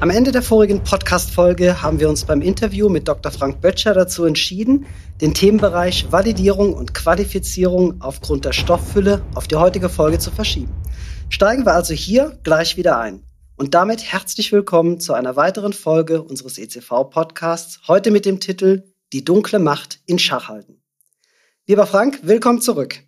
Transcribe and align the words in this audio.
Am 0.00 0.08
Ende 0.08 0.32
der 0.32 0.40
vorigen 0.40 0.82
Podcast-Folge 0.82 1.82
haben 1.82 2.00
wir 2.00 2.08
uns 2.08 2.24
beim 2.24 2.40
Interview 2.40 2.88
mit 2.88 3.06
Dr. 3.06 3.30
Frank 3.30 3.60
Böttcher 3.60 3.92
dazu 3.92 4.24
entschieden, 4.24 4.86
den 5.20 5.34
Themenbereich 5.34 6.10
Validierung 6.10 6.72
und 6.72 6.94
Qualifizierung 6.94 8.00
aufgrund 8.00 8.46
der 8.46 8.54
Stofffülle 8.54 9.20
auf 9.34 9.46
die 9.46 9.56
heutige 9.56 9.90
Folge 9.90 10.18
zu 10.18 10.30
verschieben. 10.30 10.72
Steigen 11.28 11.66
wir 11.66 11.74
also 11.74 11.92
hier 11.92 12.38
gleich 12.44 12.78
wieder 12.78 12.98
ein. 12.98 13.24
Und 13.56 13.74
damit 13.74 14.02
herzlich 14.02 14.50
willkommen 14.52 15.00
zu 15.00 15.12
einer 15.12 15.36
weiteren 15.36 15.74
Folge 15.74 16.22
unseres 16.22 16.56
ECV-Podcasts, 16.56 17.80
heute 17.86 18.10
mit 18.10 18.24
dem 18.24 18.40
Titel 18.40 18.84
Die 19.12 19.22
dunkle 19.22 19.58
Macht 19.58 20.00
in 20.06 20.18
Schach 20.18 20.48
halten. 20.48 20.80
Lieber 21.66 21.86
Frank, 21.86 22.20
willkommen 22.22 22.62
zurück. 22.62 23.00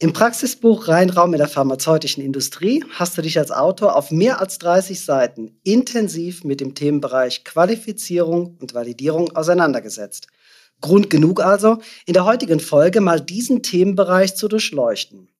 Im 0.00 0.12
Praxisbuch 0.12 0.86
Reinraum 0.86 1.34
in 1.34 1.38
der 1.38 1.48
pharmazeutischen 1.48 2.22
Industrie 2.22 2.84
hast 2.90 3.18
du 3.18 3.22
dich 3.22 3.36
als 3.36 3.50
Autor 3.50 3.96
auf 3.96 4.12
mehr 4.12 4.40
als 4.40 4.58
30 4.58 5.04
Seiten 5.04 5.58
intensiv 5.64 6.44
mit 6.44 6.60
dem 6.60 6.76
Themenbereich 6.76 7.42
Qualifizierung 7.42 8.56
und 8.60 8.74
Validierung 8.74 9.34
auseinandergesetzt. 9.34 10.28
Grund 10.80 11.10
genug 11.10 11.40
also, 11.40 11.78
in 12.06 12.14
der 12.14 12.26
heutigen 12.26 12.60
Folge 12.60 13.00
mal 13.00 13.20
diesen 13.20 13.64
Themenbereich 13.64 14.36
zu 14.36 14.46
durchleuchten. 14.46 15.30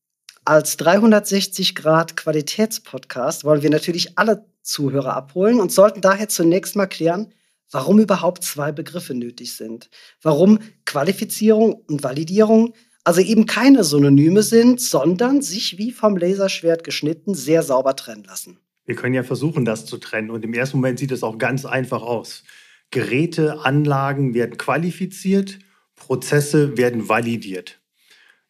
Als 0.44 0.76
360 0.78 1.76
Grad 1.76 2.16
Qualitätspodcast 2.16 3.44
wollen 3.44 3.62
wir 3.62 3.70
natürlich 3.70 4.18
alle 4.18 4.44
Zuhörer 4.62 5.14
abholen 5.14 5.60
und 5.60 5.70
sollten 5.70 6.00
daher 6.00 6.28
zunächst 6.28 6.74
mal 6.74 6.88
klären, 6.88 7.32
warum 7.70 8.00
überhaupt 8.00 8.42
zwei 8.42 8.72
Begriffe 8.72 9.14
nötig 9.14 9.54
sind. 9.54 9.88
Warum 10.20 10.58
Qualifizierung 10.84 11.74
und 11.86 12.02
Validierung 12.02 12.74
also 13.04 13.20
eben 13.20 13.46
keine 13.46 13.84
Synonyme 13.84 14.42
sind, 14.42 14.80
sondern 14.80 15.40
sich 15.42 15.78
wie 15.78 15.92
vom 15.92 16.16
Laserschwert 16.16 16.84
geschnitten 16.84 17.34
sehr 17.34 17.62
sauber 17.62 17.96
trennen 17.96 18.24
lassen. 18.24 18.58
Wir 18.84 18.96
können 18.96 19.14
ja 19.14 19.22
versuchen, 19.22 19.64
das 19.64 19.86
zu 19.86 19.98
trennen. 19.98 20.30
Und 20.30 20.44
im 20.44 20.54
ersten 20.54 20.78
Moment 20.78 20.98
sieht 20.98 21.12
es 21.12 21.22
auch 21.22 21.38
ganz 21.38 21.64
einfach 21.64 22.02
aus. 22.02 22.44
Geräte, 22.90 23.60
Anlagen 23.64 24.34
werden 24.34 24.56
qualifiziert, 24.56 25.58
Prozesse 25.94 26.76
werden 26.78 27.08
validiert. 27.08 27.80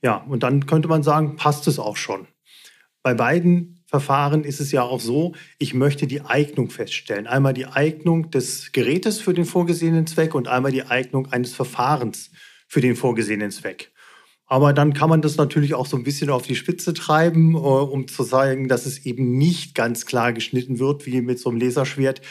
Ja, 0.01 0.17
und 0.17 0.45
dann 0.45 0.67
könnte 0.67 0.89
man 0.89 1.03
sagen, 1.03 1.37
passt 1.37 1.67
es 1.67 1.79
auch 1.79 1.97
schon. 1.97 2.29
Bei 3.03 3.15
beiden 3.15 3.81
Verfahren 3.87 4.45
ist 4.45 4.61
es 4.61 4.71
ja 4.71 4.83
auch 4.83 5.01
so, 5.01 5.35
ich 5.59 5.75
möchte 5.75 6.07
die 6.07 6.21
Eignung 6.21 6.71
feststellen. 6.71 7.27
Einmal 7.27 7.55
die 7.55 7.67
Eignung 7.67 8.31
des 8.31 8.73
Gerätes 8.73 9.19
für 9.19 9.35
den 9.35 9.45
vorgesehenen 9.45 10.07
Zweck 10.07 10.35
und 10.35 10.47
einmal 10.47 10.73
die 10.73 10.85
Eignung 10.85 11.33
eines 11.33 11.55
Verfahrens 11.55 12.31
für 12.69 12.81
den 12.81 12.97
vorgesehenen 12.97 13.51
Zweck. 13.51 13.91
Aber 14.51 14.73
dann 14.73 14.95
kann 14.95 15.11
man 15.11 15.21
das 15.21 15.37
natürlich 15.37 15.75
auch 15.75 15.85
so 15.85 15.97
ein 15.97 16.05
bisschen 16.05 16.31
auf 16.31 16.47
die 16.47 16.57
Spitze 16.57 16.95
treiben, 16.95 17.55
äh, 17.55 17.59
um 17.59 18.09
zu 18.09 18.23
sagen, 18.23 18.67
dass 18.67 18.87
es 18.87 19.05
eben 19.05 19.37
nicht 19.37 19.75
ganz 19.75 20.07
klar 20.07 20.33
geschnitten 20.33 20.79
wird, 20.79 21.07
wie 21.07 21.21
mit 21.21 21.39
so 21.39 21.51
einem 21.51 21.61
Laserschwert. 21.61 22.23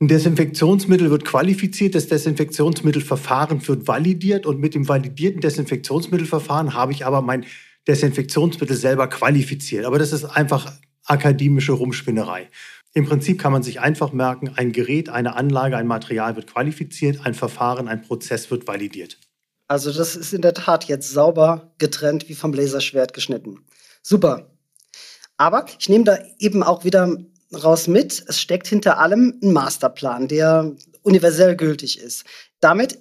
Ein 0.00 0.08
Desinfektionsmittel 0.08 1.10
wird 1.10 1.24
qualifiziert, 1.24 1.94
das 1.94 2.08
Desinfektionsmittelverfahren 2.08 3.66
wird 3.68 3.86
validiert 3.86 4.46
und 4.46 4.58
mit 4.58 4.74
dem 4.74 4.88
validierten 4.88 5.40
Desinfektionsmittelverfahren 5.40 6.74
habe 6.74 6.90
ich 6.90 7.06
aber 7.06 7.22
mein 7.22 7.46
Desinfektionsmittel 7.86 8.76
selber 8.76 9.06
qualifiziert. 9.06 9.84
Aber 9.84 10.00
das 10.00 10.12
ist 10.12 10.24
einfach 10.24 10.72
akademische 11.04 11.72
Rumspinnerei. 11.72 12.48
Im 12.94 13.06
Prinzip 13.06 13.40
kann 13.40 13.52
man 13.52 13.62
sich 13.62 13.80
einfach 13.80 14.12
merken, 14.12 14.50
ein 14.56 14.72
Gerät, 14.72 15.08
eine 15.08 15.36
Anlage, 15.36 15.76
ein 15.76 15.86
Material 15.86 16.34
wird 16.34 16.48
qualifiziert, 16.48 17.24
ein 17.24 17.34
Verfahren, 17.34 17.86
ein 17.86 18.02
Prozess 18.02 18.50
wird 18.50 18.66
validiert. 18.66 19.18
Also 19.72 19.90
das 19.90 20.16
ist 20.16 20.34
in 20.34 20.42
der 20.42 20.52
Tat 20.52 20.84
jetzt 20.84 21.10
sauber 21.12 21.72
getrennt 21.78 22.28
wie 22.28 22.34
vom 22.34 22.52
Laserschwert 22.52 23.14
geschnitten. 23.14 23.64
Super. 24.02 24.50
Aber 25.38 25.64
ich 25.78 25.88
nehme 25.88 26.04
da 26.04 26.18
eben 26.38 26.62
auch 26.62 26.84
wieder 26.84 27.16
raus 27.54 27.88
mit, 27.88 28.22
es 28.28 28.38
steckt 28.38 28.66
hinter 28.66 28.98
allem 28.98 29.40
ein 29.42 29.50
Masterplan, 29.50 30.28
der 30.28 30.76
universell 31.00 31.56
gültig 31.56 31.98
ist. 31.98 32.24
Damit 32.60 32.98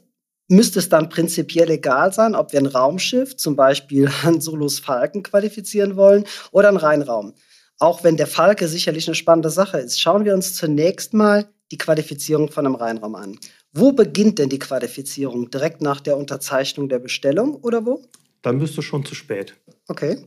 müsste 0.47 0.79
es 0.79 0.87
dann 0.87 1.09
prinzipiell 1.09 1.69
egal 1.69 2.13
sein, 2.13 2.35
ob 2.35 2.53
wir 2.53 2.61
ein 2.61 2.67
Raumschiff, 2.67 3.35
zum 3.35 3.57
Beispiel 3.57 4.09
Han 4.23 4.39
Solos 4.39 4.79
Falken, 4.79 5.23
qualifizieren 5.23 5.97
wollen 5.97 6.23
oder 6.53 6.69
ein 6.69 6.77
Reinraum. 6.77 7.33
Auch 7.79 8.05
wenn 8.05 8.15
der 8.15 8.27
Falke 8.27 8.69
sicherlich 8.69 9.09
eine 9.09 9.15
spannende 9.15 9.49
Sache 9.49 9.79
ist, 9.79 9.99
schauen 9.99 10.23
wir 10.23 10.33
uns 10.33 10.53
zunächst 10.55 11.13
mal 11.13 11.49
die 11.69 11.77
Qualifizierung 11.77 12.49
von 12.49 12.65
einem 12.65 12.75
Reinraum 12.75 13.15
an. 13.15 13.39
Wo 13.73 13.93
beginnt 13.93 14.39
denn 14.39 14.49
die 14.49 14.59
Qualifizierung? 14.59 15.49
Direkt 15.49 15.81
nach 15.81 16.01
der 16.01 16.17
Unterzeichnung 16.17 16.89
der 16.89 16.99
Bestellung 16.99 17.55
oder 17.55 17.85
wo? 17.85 18.03
Dann 18.41 18.59
bist 18.59 18.77
du 18.77 18.81
schon 18.81 19.05
zu 19.05 19.15
spät. 19.15 19.55
Okay. 19.87 20.17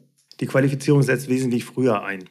Die 0.41 0.47
Qualifizierung 0.47 1.03
setzt 1.03 1.28
wesentlich 1.28 1.65
früher 1.65 2.03
ein. 2.03 2.31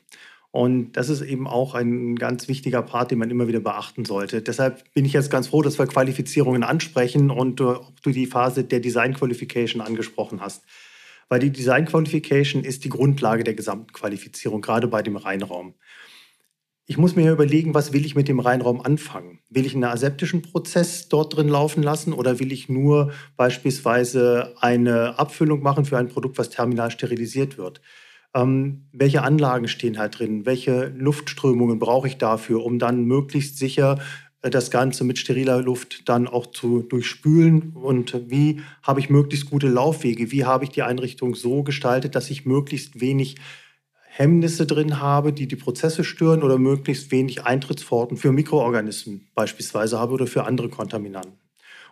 Und 0.49 0.93
das 0.93 1.09
ist 1.09 1.21
eben 1.21 1.47
auch 1.47 1.73
ein 1.73 2.15
ganz 2.15 2.47
wichtiger 2.47 2.83
Part, 2.83 3.09
den 3.11 3.17
man 3.17 3.31
immer 3.31 3.47
wieder 3.47 3.59
beachten 3.59 4.05
sollte. 4.05 4.41
Deshalb 4.41 4.83
bin 4.93 5.03
ich 5.03 5.13
jetzt 5.13 5.31
ganz 5.31 5.47
froh, 5.47 5.63
dass 5.63 5.79
wir 5.79 5.87
Qualifizierungen 5.87 6.63
ansprechen 6.63 7.31
und 7.31 7.59
du, 7.59 7.79
du 8.03 8.11
die 8.11 8.27
Phase 8.27 8.63
der 8.63 8.79
Design 8.79 9.15
Qualification 9.15 9.81
angesprochen 9.81 10.41
hast. 10.41 10.63
Weil 11.27 11.39
die 11.39 11.49
Design 11.49 11.85
Qualification 11.85 12.63
ist 12.63 12.83
die 12.83 12.89
Grundlage 12.89 13.43
der 13.43 13.55
gesamten 13.55 13.91
Qualifizierung, 13.93 14.61
gerade 14.61 14.87
bei 14.87 15.01
dem 15.01 15.15
Reinraum. 15.15 15.73
Ich 16.85 16.97
muss 16.97 17.15
mir 17.15 17.31
überlegen, 17.31 17.73
was 17.73 17.93
will 17.93 18.05
ich 18.05 18.13
mit 18.13 18.27
dem 18.27 18.41
Reinraum 18.41 18.81
anfangen? 18.81 19.39
Will 19.49 19.65
ich 19.65 19.73
einen 19.73 19.85
aseptischen 19.85 20.41
Prozess 20.41 21.07
dort 21.07 21.35
drin 21.35 21.47
laufen 21.47 21.81
lassen 21.81 22.11
oder 22.11 22.39
will 22.39 22.51
ich 22.51 22.67
nur 22.67 23.13
beispielsweise 23.37 24.53
eine 24.59 25.17
Abfüllung 25.17 25.63
machen 25.63 25.85
für 25.85 25.97
ein 25.97 26.09
Produkt, 26.09 26.37
was 26.37 26.49
terminal 26.49 26.91
sterilisiert 26.91 27.57
wird? 27.57 27.79
Ähm, 28.35 28.89
welche 28.91 29.21
Anlagen 29.21 29.69
stehen 29.69 29.97
halt 29.97 30.19
drin? 30.19 30.45
Welche 30.45 30.87
Luftströmungen 30.87 31.79
brauche 31.79 32.07
ich 32.09 32.17
dafür, 32.17 32.65
um 32.65 32.79
dann 32.79 33.05
möglichst 33.05 33.57
sicher 33.57 33.99
äh, 34.41 34.49
das 34.49 34.69
Ganze 34.69 35.05
mit 35.05 35.17
steriler 35.17 35.61
Luft 35.61 36.09
dann 36.09 36.27
auch 36.27 36.47
zu 36.47 36.81
durchspülen? 36.81 37.71
Und 37.75 38.29
wie 38.29 38.59
habe 38.81 38.99
ich 38.99 39.09
möglichst 39.09 39.49
gute 39.49 39.69
Laufwege? 39.69 40.31
Wie 40.31 40.43
habe 40.43 40.65
ich 40.65 40.71
die 40.71 40.83
Einrichtung 40.83 41.33
so 41.35 41.63
gestaltet, 41.63 42.15
dass 42.15 42.29
ich 42.29 42.45
möglichst 42.45 42.99
wenig 42.99 43.37
Hemmnisse 44.15 44.67
drin 44.67 44.99
habe, 44.99 45.33
die 45.33 45.47
die 45.47 45.55
Prozesse 45.55 46.03
stören 46.03 46.43
oder 46.43 46.59
möglichst 46.59 47.09
wenig 47.09 47.45
Eintrittspforten 47.45 48.15
für 48.15 48.31
Mikroorganismen 48.31 49.27
beispielsweise 49.33 49.97
habe 49.97 50.13
oder 50.13 50.27
für 50.27 50.43
andere 50.43 50.69
Kontaminanten. 50.69 51.33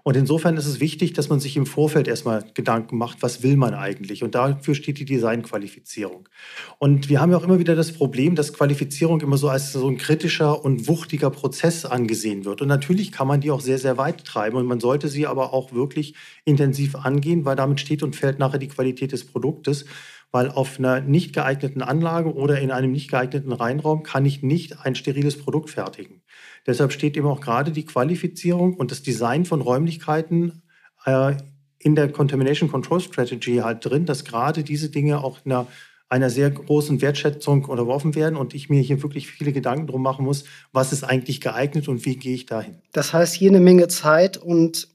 Und 0.03 0.15
insofern 0.15 0.55
ist 0.55 0.67
es 0.67 0.79
wichtig, 0.79 1.13
dass 1.13 1.29
man 1.29 1.39
sich 1.39 1.57
im 1.57 1.65
Vorfeld 1.65 2.07
erstmal 2.07 2.43
Gedanken 2.53 2.97
macht, 2.97 3.23
was 3.23 3.41
will 3.41 3.55
man 3.57 3.73
eigentlich? 3.73 4.23
Und 4.23 4.35
dafür 4.35 4.75
steht 4.75 4.99
die 4.99 5.05
Designqualifizierung. 5.05 6.29
Und 6.77 7.09
wir 7.09 7.21
haben 7.21 7.31
ja 7.31 7.37
auch 7.37 7.43
immer 7.43 7.59
wieder 7.59 7.75
das 7.75 7.91
Problem, 7.91 8.35
dass 8.35 8.53
Qualifizierung 8.53 9.21
immer 9.21 9.37
so 9.37 9.49
als 9.49 9.73
so 9.73 9.87
ein 9.87 9.97
kritischer 9.97 10.63
und 10.63 10.87
wuchtiger 10.87 11.31
Prozess 11.31 11.85
angesehen 11.85 12.45
wird. 12.45 12.61
Und 12.61 12.67
natürlich 12.67 13.11
kann 13.11 13.27
man 13.27 13.41
die 13.41 13.51
auch 13.51 13.61
sehr, 13.61 13.79
sehr 13.79 13.97
weit 13.97 14.25
treiben. 14.25 14.57
Und 14.57 14.67
man 14.67 14.79
sollte 14.79 15.07
sie 15.07 15.25
aber 15.25 15.53
auch 15.53 15.71
wirklich 15.71 16.15
intensiv 16.45 16.95
angehen, 16.95 17.45
weil 17.45 17.55
damit 17.55 17.79
steht 17.79 18.03
und 18.03 18.15
fällt 18.15 18.37
nachher 18.37 18.59
die 18.59 18.69
Qualität 18.69 19.11
des 19.11 19.25
Produktes 19.25 19.85
weil 20.31 20.49
auf 20.49 20.79
einer 20.79 21.01
nicht 21.01 21.33
geeigneten 21.33 21.81
Anlage 21.81 22.33
oder 22.33 22.59
in 22.59 22.71
einem 22.71 22.91
nicht 22.91 23.09
geeigneten 23.09 23.51
Reinraum 23.51 24.03
kann 24.03 24.25
ich 24.25 24.41
nicht 24.41 24.79
ein 24.79 24.95
steriles 24.95 25.37
Produkt 25.37 25.69
fertigen. 25.69 26.21
Deshalb 26.65 26.93
steht 26.93 27.17
eben 27.17 27.27
auch 27.27 27.41
gerade 27.41 27.71
die 27.71 27.85
Qualifizierung 27.85 28.75
und 28.75 28.91
das 28.91 29.01
Design 29.01 29.45
von 29.45 29.61
Räumlichkeiten 29.61 30.63
äh, 31.05 31.33
in 31.79 31.95
der 31.95 32.11
Contamination 32.11 32.69
Control 32.69 33.01
Strategy 33.01 33.57
halt 33.57 33.83
drin, 33.83 34.05
dass 34.05 34.23
gerade 34.23 34.63
diese 34.63 34.89
Dinge 34.89 35.23
auch 35.23 35.39
einer, 35.45 35.67
einer 36.09 36.29
sehr 36.29 36.49
großen 36.49 37.01
Wertschätzung 37.01 37.65
unterworfen 37.65 38.15
werden 38.15 38.35
und 38.37 38.53
ich 38.53 38.69
mir 38.69 38.81
hier 38.81 39.01
wirklich 39.01 39.27
viele 39.27 39.51
Gedanken 39.51 39.87
drum 39.87 40.03
machen 40.03 40.23
muss, 40.23 40.45
was 40.71 40.93
ist 40.93 41.03
eigentlich 41.03 41.41
geeignet 41.41 41.87
und 41.87 42.05
wie 42.05 42.15
gehe 42.15 42.35
ich 42.35 42.45
dahin. 42.45 42.81
Das 42.91 43.13
heißt, 43.13 43.33
hier 43.33 43.49
eine 43.49 43.59
Menge 43.59 43.87
Zeit 43.87 44.37
und 44.37 44.89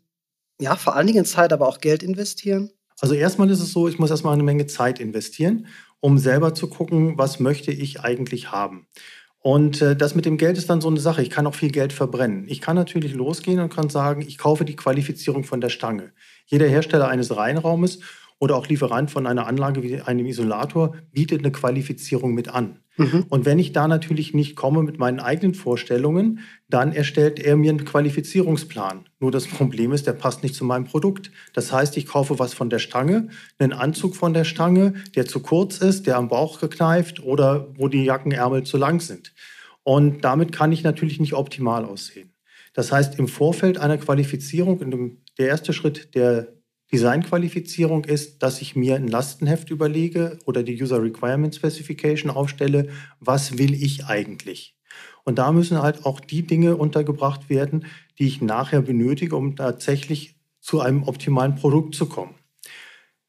ja, 0.61 0.77
vor 0.77 0.97
allen 0.97 1.07
Dingen 1.07 1.25
Zeit, 1.25 1.53
aber 1.53 1.69
auch 1.69 1.81
Geld 1.81 2.03
investieren? 2.03 2.71
Also 3.01 3.15
erstmal 3.15 3.51
ist 3.51 3.61
es 3.61 3.73
so, 3.73 3.89
ich 3.89 3.99
muss 3.99 4.11
erstmal 4.11 4.33
eine 4.33 4.43
Menge 4.43 4.67
Zeit 4.67 5.01
investieren, 5.01 5.67
um 6.01 6.19
selber 6.19 6.55
zu 6.55 6.69
gucken, 6.69 7.19
was 7.19 7.41
möchte 7.41 7.71
ich 7.71 8.01
eigentlich 8.01 8.53
haben. 8.53 8.87
Und 9.47 9.81
äh, 9.81 9.95
das 9.95 10.15
mit 10.17 10.25
dem 10.25 10.39
Geld 10.39 10.59
ist 10.59 10.71
dann 10.71 10.81
so 10.81 10.89
eine 10.89 10.99
Sache. 10.99 11.23
Ich 11.23 11.31
kann 11.31 11.47
auch 11.47 11.55
viel 11.55 11.71
Geld 11.71 11.93
verbrennen. 11.93 12.47
Ich 12.49 12.61
kann 12.61 12.75
natürlich 12.75 13.15
losgehen 13.15 13.61
und 13.61 13.73
kann 13.73 13.91
sagen, 13.91 14.23
ich 14.23 14.39
kaufe 14.39 14.65
die 14.65 14.75
Qualifizierung 14.75 15.45
von 15.45 15.61
der 15.61 15.69
Stange. 15.69 16.13
Jeder 16.47 16.67
Hersteller 16.67 17.09
eines 17.09 17.37
Reinraumes 17.37 18.01
oder 18.39 18.57
auch 18.57 18.69
Lieferant 18.69 19.11
von 19.11 19.27
einer 19.27 19.47
Anlage 19.47 19.83
wie 19.83 20.01
einem 20.01 20.27
Isolator 20.27 20.95
bietet 21.13 21.41
eine 21.41 21.53
Qualifizierung 21.53 22.35
mit 22.35 22.49
an. 22.49 22.81
Mhm. 22.97 23.27
Und 23.29 23.45
wenn 23.45 23.59
ich 23.59 23.73
da 23.73 23.89
natürlich 23.89 24.35
nicht 24.35 24.57
komme 24.57 24.83
mit 24.83 24.99
meinen 24.99 25.21
eigenen 25.21 25.55
Vorstellungen, 25.55 26.41
dann 26.69 26.93
erstellt 26.93 27.39
er 27.39 27.57
mir 27.57 27.71
einen 27.71 27.85
Qualifizierungsplan. 27.85 29.09
Nur 29.21 29.31
das 29.31 29.47
Problem 29.47 29.93
ist, 29.93 30.07
der 30.07 30.13
passt 30.13 30.43
nicht 30.43 30.55
zu 30.55 30.65
meinem 30.65 30.85
Produkt. 30.85 31.31
Das 31.53 31.73
heißt, 31.73 31.97
ich 31.97 32.07
kaufe 32.07 32.39
was 32.39 32.55
von 32.55 32.71
der 32.71 32.79
Stange, 32.79 33.29
einen 33.59 33.73
Anzug 33.73 34.17
von 34.17 34.35
der 34.35 34.45
Stange, 34.45 34.95
der 35.15 35.27
zu 35.27 35.41
kurz 35.41 35.79
ist, 35.79 36.07
der 36.07 36.17
am 36.17 36.29
Bauch 36.29 36.61
gekneift 36.61 37.23
oder 37.23 37.69
wo 37.77 37.89
die 37.89 38.05
Jackenärmel 38.05 38.65
zu 38.65 38.77
lang 38.79 39.01
sind. 39.01 39.35
Und 39.83 40.25
damit 40.25 40.53
kann 40.53 40.73
ich 40.73 40.83
natürlich 40.83 41.21
nicht 41.21 41.35
optimal 41.35 41.85
aussehen. 41.85 42.33
Das 42.75 42.93
heißt, 42.93 43.19
im 43.19 43.29
Vorfeld 43.29 43.79
einer 43.79 43.99
Qualifizierung, 43.99 45.19
der 45.39 45.49
erste 45.49 45.73
Schritt 45.73 46.15
der 46.15 46.57
Designqualifizierung 46.93 48.05
ist, 48.05 48.43
dass 48.43 48.61
ich 48.61 48.77
mir 48.77 48.95
ein 48.95 49.09
Lastenheft 49.09 49.71
überlege 49.71 50.39
oder 50.45 50.63
die 50.63 50.81
User 50.81 51.03
Requirement 51.03 51.55
Specification 51.55 52.31
aufstelle, 52.31 52.89
was 53.21 53.59
will 53.59 53.75
ich 53.75 54.07
eigentlich? 54.07 54.77
Und 55.25 55.39
da 55.39 55.51
müssen 55.51 55.83
halt 55.83 56.07
auch 56.07 56.21
die 56.21 56.47
Dinge 56.47 56.77
untergebracht 56.77 57.51
werden, 57.51 57.87
die 58.19 58.29
ich 58.29 58.41
nachher 58.41 58.83
benötige, 58.83 59.35
um 59.35 59.57
tatsächlich 59.57 60.37
zu 60.61 60.81
einem 60.81 61.03
optimalen 61.03 61.57
Produkt 61.57 61.97
zu 61.97 62.07
kommen. 62.07 62.35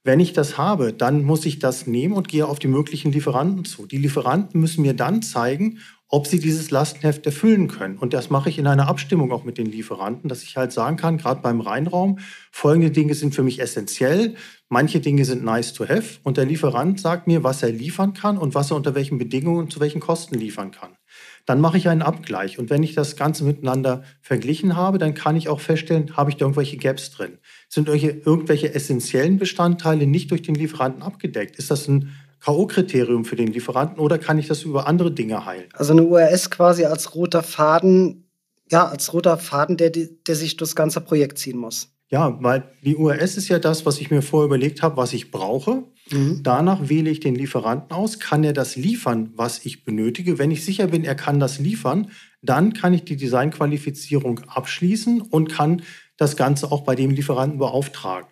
Wenn 0.03 0.19
ich 0.19 0.31
das 0.31 0.57
habe, 0.57 0.93
dann 0.93 1.23
muss 1.23 1.45
ich 1.45 1.59
das 1.59 1.85
nehmen 1.85 2.13
und 2.13 2.29
gehe 2.29 2.47
auf 2.47 2.59
die 2.59 2.67
möglichen 2.69 3.11
Lieferanten 3.11 3.65
zu. 3.65 3.87
Die 3.87 3.97
Lieferanten 3.97 4.61
müssen 4.61 4.83
mir 4.83 4.93
dann 4.93 5.21
zeigen, 5.21 5.79
ob 6.09 6.25
sie 6.27 6.39
dieses 6.39 6.71
Lastenheft 6.71 7.25
erfüllen 7.25 7.67
können. 7.67 7.97
Und 7.97 8.13
das 8.13 8.29
mache 8.29 8.49
ich 8.49 8.57
in 8.57 8.67
einer 8.67 8.87
Abstimmung 8.87 9.31
auch 9.31 9.43
mit 9.43 9.57
den 9.57 9.65
Lieferanten, 9.65 10.29
dass 10.29 10.43
ich 10.43 10.55
halt 10.55 10.71
sagen 10.71 10.95
kann, 10.95 11.17
gerade 11.17 11.41
beim 11.41 11.59
Reinraum, 11.59 12.19
folgende 12.51 12.91
Dinge 12.91 13.13
sind 13.13 13.35
für 13.35 13.43
mich 13.43 13.59
essentiell, 13.59 14.35
manche 14.69 15.01
Dinge 15.01 15.25
sind 15.25 15.43
nice 15.43 15.73
to 15.73 15.87
have 15.87 16.19
und 16.23 16.37
der 16.37 16.45
Lieferant 16.45 16.99
sagt 16.99 17.27
mir, 17.27 17.43
was 17.43 17.61
er 17.61 17.71
liefern 17.71 18.13
kann 18.13 18.37
und 18.37 18.55
was 18.55 18.71
er 18.71 18.77
unter 18.77 18.95
welchen 18.95 19.17
Bedingungen 19.17 19.59
und 19.59 19.73
zu 19.73 19.79
welchen 19.79 19.99
Kosten 19.99 20.35
liefern 20.35 20.71
kann. 20.71 20.97
Dann 21.45 21.61
mache 21.61 21.77
ich 21.77 21.87
einen 21.87 22.01
Abgleich 22.01 22.59
und 22.59 22.69
wenn 22.69 22.83
ich 22.83 22.93
das 22.93 23.15
Ganze 23.15 23.43
miteinander 23.43 24.03
verglichen 24.21 24.75
habe, 24.75 24.97
dann 24.97 25.13
kann 25.13 25.35
ich 25.35 25.49
auch 25.49 25.61
feststellen, 25.61 26.15
habe 26.15 26.29
ich 26.29 26.37
da 26.37 26.45
irgendwelche 26.45 26.77
Gaps 26.77 27.11
drin? 27.11 27.37
Sind 27.69 27.87
irgendwelche 27.89 28.73
essentiellen 28.73 29.37
Bestandteile 29.37 30.07
nicht 30.07 30.31
durch 30.31 30.41
den 30.41 30.55
Lieferanten 30.55 31.01
abgedeckt? 31.01 31.57
Ist 31.57 31.71
das 31.71 31.87
ein 31.87 32.13
K.O.-Kriterium 32.39 33.25
für 33.25 33.35
den 33.35 33.47
Lieferanten 33.47 33.99
oder 33.99 34.17
kann 34.17 34.37
ich 34.37 34.47
das 34.47 34.63
über 34.63 34.87
andere 34.87 35.11
Dinge 35.11 35.45
heilen? 35.45 35.69
Also 35.73 35.93
eine 35.93 36.03
URS 36.03 36.49
quasi 36.49 36.85
als 36.85 37.15
roter 37.15 37.43
Faden, 37.43 38.29
ja, 38.71 38.87
als 38.87 39.13
roter 39.13 39.37
Faden, 39.37 39.77
der, 39.77 39.89
der 39.89 40.35
sich 40.35 40.57
durchs 40.57 40.75
ganze 40.75 41.01
Projekt 41.01 41.39
ziehen 41.39 41.57
muss. 41.57 41.89
Ja, 42.09 42.37
weil 42.41 42.71
die 42.83 42.95
URS 42.95 43.35
ist 43.35 43.49
ja 43.49 43.59
das, 43.59 43.85
was 43.85 43.99
ich 43.99 44.09
mir 44.11 44.21
vorher 44.21 44.45
überlegt 44.45 44.81
habe, 44.81 44.95
was 44.95 45.11
ich 45.11 45.29
brauche. 45.29 45.83
Mhm. 46.09 46.39
Danach 46.41 46.87
wähle 46.87 47.09
ich 47.09 47.19
den 47.19 47.35
Lieferanten 47.35 47.91
aus. 47.91 48.19
Kann 48.19 48.45
er 48.45 48.53
das 48.53 48.77
liefern, 48.77 49.31
was 49.35 49.65
ich 49.65 49.83
benötige? 49.83 50.37
Wenn 50.37 50.51
ich 50.51 50.63
sicher 50.63 50.87
bin, 50.87 51.03
er 51.03 51.15
kann 51.15 51.41
das 51.41 51.59
liefern, 51.59 52.11
dann 52.41 52.71
kann 52.71 52.93
ich 52.93 53.03
die 53.03 53.17
Designqualifizierung 53.17 54.39
abschließen 54.47 55.19
und 55.19 55.51
kann 55.51 55.81
das 56.15 56.37
Ganze 56.37 56.71
auch 56.71 56.81
bei 56.81 56.95
dem 56.95 57.11
Lieferanten 57.11 57.59
beauftragen. 57.59 58.29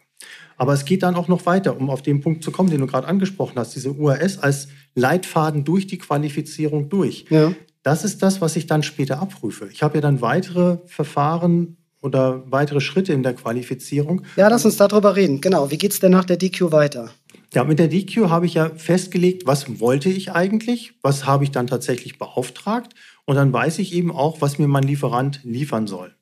Aber 0.58 0.74
es 0.74 0.86
geht 0.86 1.04
dann 1.04 1.16
auch 1.16 1.28
noch 1.28 1.46
weiter, 1.46 1.78
um 1.78 1.90
auf 1.90 2.02
den 2.02 2.22
Punkt 2.22 2.44
zu 2.44 2.52
kommen, 2.52 2.70
den 2.70 2.82
du 2.82 2.88
gerade 2.88 3.08
angesprochen 3.08 3.58
hast, 3.58 3.76
diese 3.76 3.92
URS 3.92 4.38
als 4.38 4.68
Leitfaden 4.96 5.64
durch 5.64 5.88
die 5.88 5.98
Qualifizierung 5.98 6.90
durch. 6.90 7.26
Ja. 7.30 7.54
Das 7.84 8.04
ist 8.04 8.24
das, 8.24 8.42
was 8.42 8.56
ich 8.56 8.66
dann 8.66 8.84
später 8.84 9.20
abprüfe. 9.20 9.70
Ich 9.72 9.84
habe 9.84 9.96
ja 9.96 10.02
dann 10.02 10.22
weitere 10.22 10.80
Verfahren 10.86 11.78
oder 12.02 12.44
weitere 12.52 12.82
Schritte 12.82 13.14
in 13.14 13.24
der 13.24 13.34
Qualifizierung. 13.34 14.22
Ja, 14.36 14.48
lass 14.48 14.66
uns 14.66 14.78
darüber 14.78 15.16
reden. 15.16 15.42
Genau. 15.42 15.72
Wie 15.72 15.78
geht 15.78 15.92
es 15.92 16.00
denn 16.00 16.12
nach 16.12 16.26
der 16.26 16.38
DQ 16.38 16.72
weiter? 16.72 17.12
Ja, 17.54 17.64
mit 17.64 17.80
der 17.80 17.88
DQ 17.88 18.30
habe 18.30 18.46
ich 18.46 18.56
ja 18.56 18.70
festgelegt, 18.76 19.48
was 19.48 19.80
wollte 19.80 20.10
ich 20.10 20.32
eigentlich, 20.32 20.94
was 21.02 21.26
habe 21.26 21.44
ich 21.44 21.52
dann 21.52 21.68
tatsächlich 21.68 22.18
beauftragt 22.18 22.94
und 23.26 23.36
dann 23.36 23.54
weiß 23.54 23.80
ich 23.80 23.94
eben 23.94 24.12
auch, 24.12 24.42
was 24.42 24.60
mir 24.60 24.68
mein 24.68 24.84
Lieferant 24.84 25.40
liefern 25.44 25.88
soll. 25.88 26.14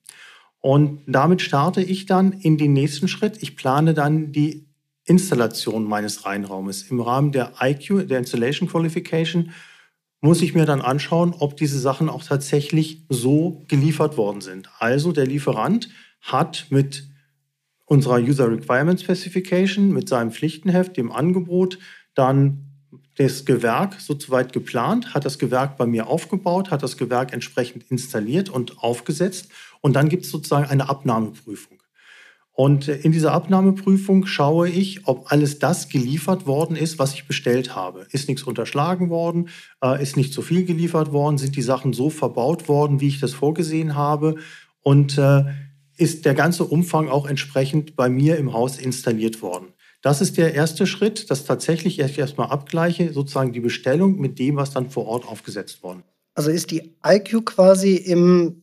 Und 0.63 1.01
damit 1.07 1.41
starte 1.41 1.81
ich 1.81 2.05
dann 2.05 2.31
in 2.31 2.57
den 2.57 2.71
nächsten 2.71 3.09
Schritt. 3.09 3.43
Ich 3.43 3.57
plane 3.57 3.93
dann 3.93 4.31
die 4.31 4.65
Installation 5.03 5.83
meines 5.83 6.25
Reinraumes. 6.25 6.83
Im 6.83 7.01
Rahmen 7.01 7.33
der 7.33 7.51
IQ, 7.59 8.07
der 8.07 8.19
Installation 8.19 8.69
Qualification, 8.69 9.51
muss 10.21 10.41
ich 10.41 10.55
mir 10.55 10.65
dann 10.65 10.79
anschauen, 10.79 11.35
ob 11.37 11.57
diese 11.57 11.77
Sachen 11.77 12.07
auch 12.07 12.23
tatsächlich 12.23 13.03
so 13.09 13.65
geliefert 13.67 14.15
worden 14.15 14.39
sind. 14.39 14.69
Also 14.79 15.11
der 15.11 15.27
Lieferant 15.27 15.89
hat 16.21 16.67
mit 16.69 17.09
unserer 17.83 18.19
User 18.19 18.49
Requirement 18.49 19.01
Specification, 19.01 19.91
mit 19.91 20.07
seinem 20.07 20.31
Pflichtenheft, 20.31 20.95
dem 20.95 21.11
Angebot, 21.11 21.77
dann 22.15 22.69
das 23.17 23.43
Gewerk 23.43 23.99
so 23.99 24.17
weit 24.29 24.53
geplant, 24.53 25.13
hat 25.13 25.25
das 25.25 25.39
Gewerk 25.39 25.75
bei 25.75 25.85
mir 25.85 26.07
aufgebaut, 26.07 26.71
hat 26.71 26.83
das 26.83 26.95
Gewerk 26.95 27.33
entsprechend 27.33 27.83
installiert 27.91 28.47
und 28.47 28.81
aufgesetzt 28.81 29.49
und 29.83 29.97
dann 29.97 30.07
gibt 30.07 30.23
es 30.23 30.31
sozusagen 30.31 30.65
eine 30.65 30.87
Abnahmeprüfung. 30.87 31.79
Und 32.53 32.87
in 32.87 33.11
dieser 33.11 33.33
Abnahmeprüfung 33.33 34.25
schaue 34.25 34.69
ich, 34.69 35.07
ob 35.07 35.31
alles 35.31 35.59
das 35.59 35.89
geliefert 35.89 36.45
worden 36.45 36.77
ist, 36.77 36.99
was 36.99 37.13
ich 37.13 37.27
bestellt 37.27 37.75
habe. 37.75 38.07
Ist 38.11 38.29
nichts 38.29 38.43
unterschlagen 38.43 39.09
worden? 39.09 39.49
Äh, 39.83 40.01
ist 40.01 40.15
nicht 40.15 40.33
zu 40.33 40.41
viel 40.41 40.63
geliefert 40.63 41.11
worden? 41.11 41.37
Sind 41.37 41.55
die 41.55 41.61
Sachen 41.63 41.91
so 41.91 42.09
verbaut 42.09 42.69
worden, 42.69 43.01
wie 43.01 43.09
ich 43.09 43.19
das 43.19 43.33
vorgesehen 43.33 43.95
habe? 43.95 44.35
Und 44.83 45.17
äh, 45.17 45.43
ist 45.97 46.25
der 46.25 46.33
ganze 46.33 46.63
Umfang 46.63 47.09
auch 47.09 47.27
entsprechend 47.27 47.97
bei 47.97 48.07
mir 48.07 48.37
im 48.37 48.53
Haus 48.53 48.77
installiert 48.77 49.41
worden? 49.41 49.73
Das 50.01 50.21
ist 50.21 50.37
der 50.37 50.53
erste 50.53 50.87
Schritt, 50.87 51.29
dass 51.29 51.45
tatsächlich 51.45 51.99
ich 51.99 52.19
erstmal 52.19 52.49
abgleiche, 52.49 53.11
sozusagen 53.11 53.51
die 53.51 53.61
Bestellung 53.61 54.19
mit 54.19 54.39
dem, 54.39 54.55
was 54.55 54.71
dann 54.71 54.89
vor 54.89 55.07
Ort 55.07 55.27
aufgesetzt 55.27 55.83
worden. 55.83 56.03
Also 56.35 56.51
ist 56.51 56.71
die 56.71 56.95
IQ 57.05 57.45
quasi 57.45 57.95
im 57.95 58.62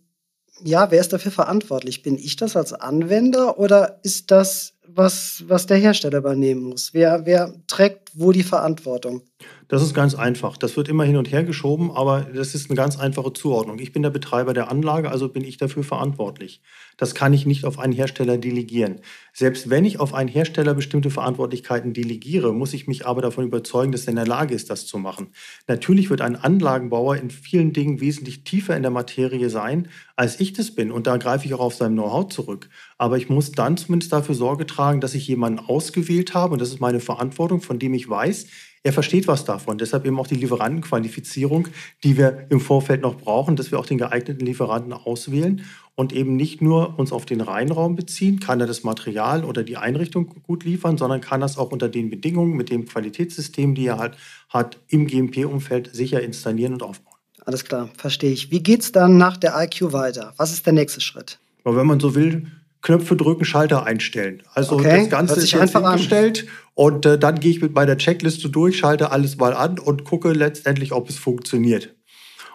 ja, 0.64 0.90
wer 0.90 1.00
ist 1.00 1.12
dafür 1.12 1.32
verantwortlich? 1.32 2.02
Bin 2.02 2.16
ich 2.16 2.36
das 2.36 2.56
als 2.56 2.72
Anwender 2.72 3.58
oder 3.58 4.00
ist 4.02 4.30
das 4.30 4.74
was, 4.86 5.44
was 5.46 5.66
der 5.66 5.76
Hersteller 5.76 6.18
übernehmen 6.18 6.62
muss? 6.62 6.92
Wer, 6.92 7.24
wer 7.26 7.52
trägt 7.66 8.10
wo 8.14 8.32
die 8.32 8.42
Verantwortung? 8.42 9.22
Das 9.70 9.82
ist 9.82 9.94
ganz 9.94 10.16
einfach. 10.16 10.56
Das 10.56 10.76
wird 10.76 10.88
immer 10.88 11.04
hin 11.04 11.16
und 11.16 11.30
her 11.30 11.44
geschoben, 11.44 11.92
aber 11.92 12.22
das 12.22 12.56
ist 12.56 12.68
eine 12.68 12.76
ganz 12.76 12.98
einfache 12.98 13.32
Zuordnung. 13.32 13.78
Ich 13.78 13.92
bin 13.92 14.02
der 14.02 14.10
Betreiber 14.10 14.52
der 14.52 14.68
Anlage, 14.68 15.12
also 15.12 15.28
bin 15.28 15.44
ich 15.44 15.58
dafür 15.58 15.84
verantwortlich. 15.84 16.60
Das 16.96 17.14
kann 17.14 17.32
ich 17.32 17.46
nicht 17.46 17.64
auf 17.64 17.78
einen 17.78 17.92
Hersteller 17.92 18.36
delegieren. 18.36 18.96
Selbst 19.32 19.70
wenn 19.70 19.84
ich 19.84 20.00
auf 20.00 20.12
einen 20.12 20.28
Hersteller 20.28 20.74
bestimmte 20.74 21.08
Verantwortlichkeiten 21.10 21.92
delegiere, 21.92 22.52
muss 22.52 22.74
ich 22.74 22.88
mich 22.88 23.06
aber 23.06 23.22
davon 23.22 23.44
überzeugen, 23.44 23.92
dass 23.92 24.06
er 24.06 24.08
in 24.08 24.16
der 24.16 24.26
Lage 24.26 24.56
ist, 24.56 24.70
das 24.70 24.86
zu 24.86 24.98
machen. 24.98 25.28
Natürlich 25.68 26.10
wird 26.10 26.20
ein 26.20 26.34
Anlagenbauer 26.34 27.18
in 27.18 27.30
vielen 27.30 27.72
Dingen 27.72 28.00
wesentlich 28.00 28.42
tiefer 28.42 28.76
in 28.76 28.82
der 28.82 28.90
Materie 28.90 29.50
sein, 29.50 29.86
als 30.16 30.40
ich 30.40 30.52
das 30.52 30.72
bin. 30.72 30.90
Und 30.90 31.06
da 31.06 31.16
greife 31.16 31.46
ich 31.46 31.54
auch 31.54 31.60
auf 31.60 31.76
sein 31.76 31.92
Know-how 31.92 32.26
zurück. 32.28 32.68
Aber 32.98 33.18
ich 33.18 33.28
muss 33.28 33.52
dann 33.52 33.76
zumindest 33.76 34.12
dafür 34.12 34.34
Sorge 34.34 34.66
tragen, 34.66 35.00
dass 35.00 35.14
ich 35.14 35.28
jemanden 35.28 35.60
ausgewählt 35.60 36.34
habe, 36.34 36.54
und 36.54 36.58
das 36.60 36.70
ist 36.70 36.80
meine 36.80 36.98
Verantwortung, 36.98 37.62
von 37.62 37.78
dem 37.78 37.94
ich 37.94 38.10
weiß, 38.10 38.48
er 38.82 38.92
versteht 38.92 39.28
was 39.28 39.44
davon. 39.44 39.76
Deshalb 39.76 40.06
eben 40.06 40.18
auch 40.18 40.26
die 40.26 40.36
Lieferantenqualifizierung, 40.36 41.68
die 42.02 42.16
wir 42.16 42.46
im 42.48 42.60
Vorfeld 42.60 43.02
noch 43.02 43.16
brauchen, 43.16 43.56
dass 43.56 43.70
wir 43.70 43.78
auch 43.78 43.86
den 43.86 43.98
geeigneten 43.98 44.44
Lieferanten 44.44 44.92
auswählen 44.92 45.64
und 45.94 46.14
eben 46.14 46.36
nicht 46.36 46.62
nur 46.62 46.98
uns 46.98 47.12
auf 47.12 47.26
den 47.26 47.42
Reinraum 47.42 47.94
beziehen, 47.94 48.40
kann 48.40 48.60
er 48.60 48.66
das 48.66 48.82
Material 48.82 49.44
oder 49.44 49.64
die 49.64 49.76
Einrichtung 49.76 50.34
gut 50.46 50.64
liefern, 50.64 50.96
sondern 50.96 51.20
kann 51.20 51.42
das 51.42 51.58
auch 51.58 51.72
unter 51.72 51.90
den 51.90 52.08
Bedingungen 52.08 52.56
mit 52.56 52.70
dem 52.70 52.86
Qualitätssystem, 52.86 53.74
die 53.74 53.86
er 53.86 53.98
halt 53.98 54.16
hat, 54.48 54.78
im 54.88 55.06
GMP-Umfeld 55.06 55.90
sicher 55.94 56.22
installieren 56.22 56.72
und 56.72 56.82
aufbauen. 56.82 57.16
Alles 57.44 57.64
klar, 57.64 57.90
verstehe 57.96 58.32
ich. 58.32 58.50
Wie 58.50 58.62
geht 58.62 58.80
es 58.80 58.92
dann 58.92 59.18
nach 59.18 59.36
der 59.36 59.54
IQ 59.62 59.92
weiter? 59.92 60.32
Was 60.36 60.52
ist 60.52 60.64
der 60.64 60.72
nächste 60.72 61.00
Schritt? 61.00 61.38
Aber 61.64 61.76
wenn 61.76 61.86
man 61.86 62.00
so 62.00 62.14
will, 62.14 62.46
Knöpfe 62.82 63.16
drücken, 63.16 63.44
Schalter 63.44 63.84
einstellen. 63.84 64.42
Also 64.54 64.76
okay, 64.76 65.00
das 65.00 65.10
Ganze 65.10 65.40
ist 65.40 65.52
jetzt 65.52 65.76
eingestellt 65.76 66.46
und 66.74 67.04
äh, 67.04 67.18
dann 67.18 67.38
gehe 67.38 67.50
ich 67.50 67.60
mit 67.60 67.74
meiner 67.74 67.96
Checkliste 67.98 68.48
durch, 68.48 68.78
schalte 68.78 69.10
alles 69.12 69.36
mal 69.36 69.54
an 69.54 69.78
und 69.78 70.04
gucke 70.04 70.32
letztendlich, 70.32 70.92
ob 70.92 71.08
es 71.08 71.18
funktioniert. 71.18 71.94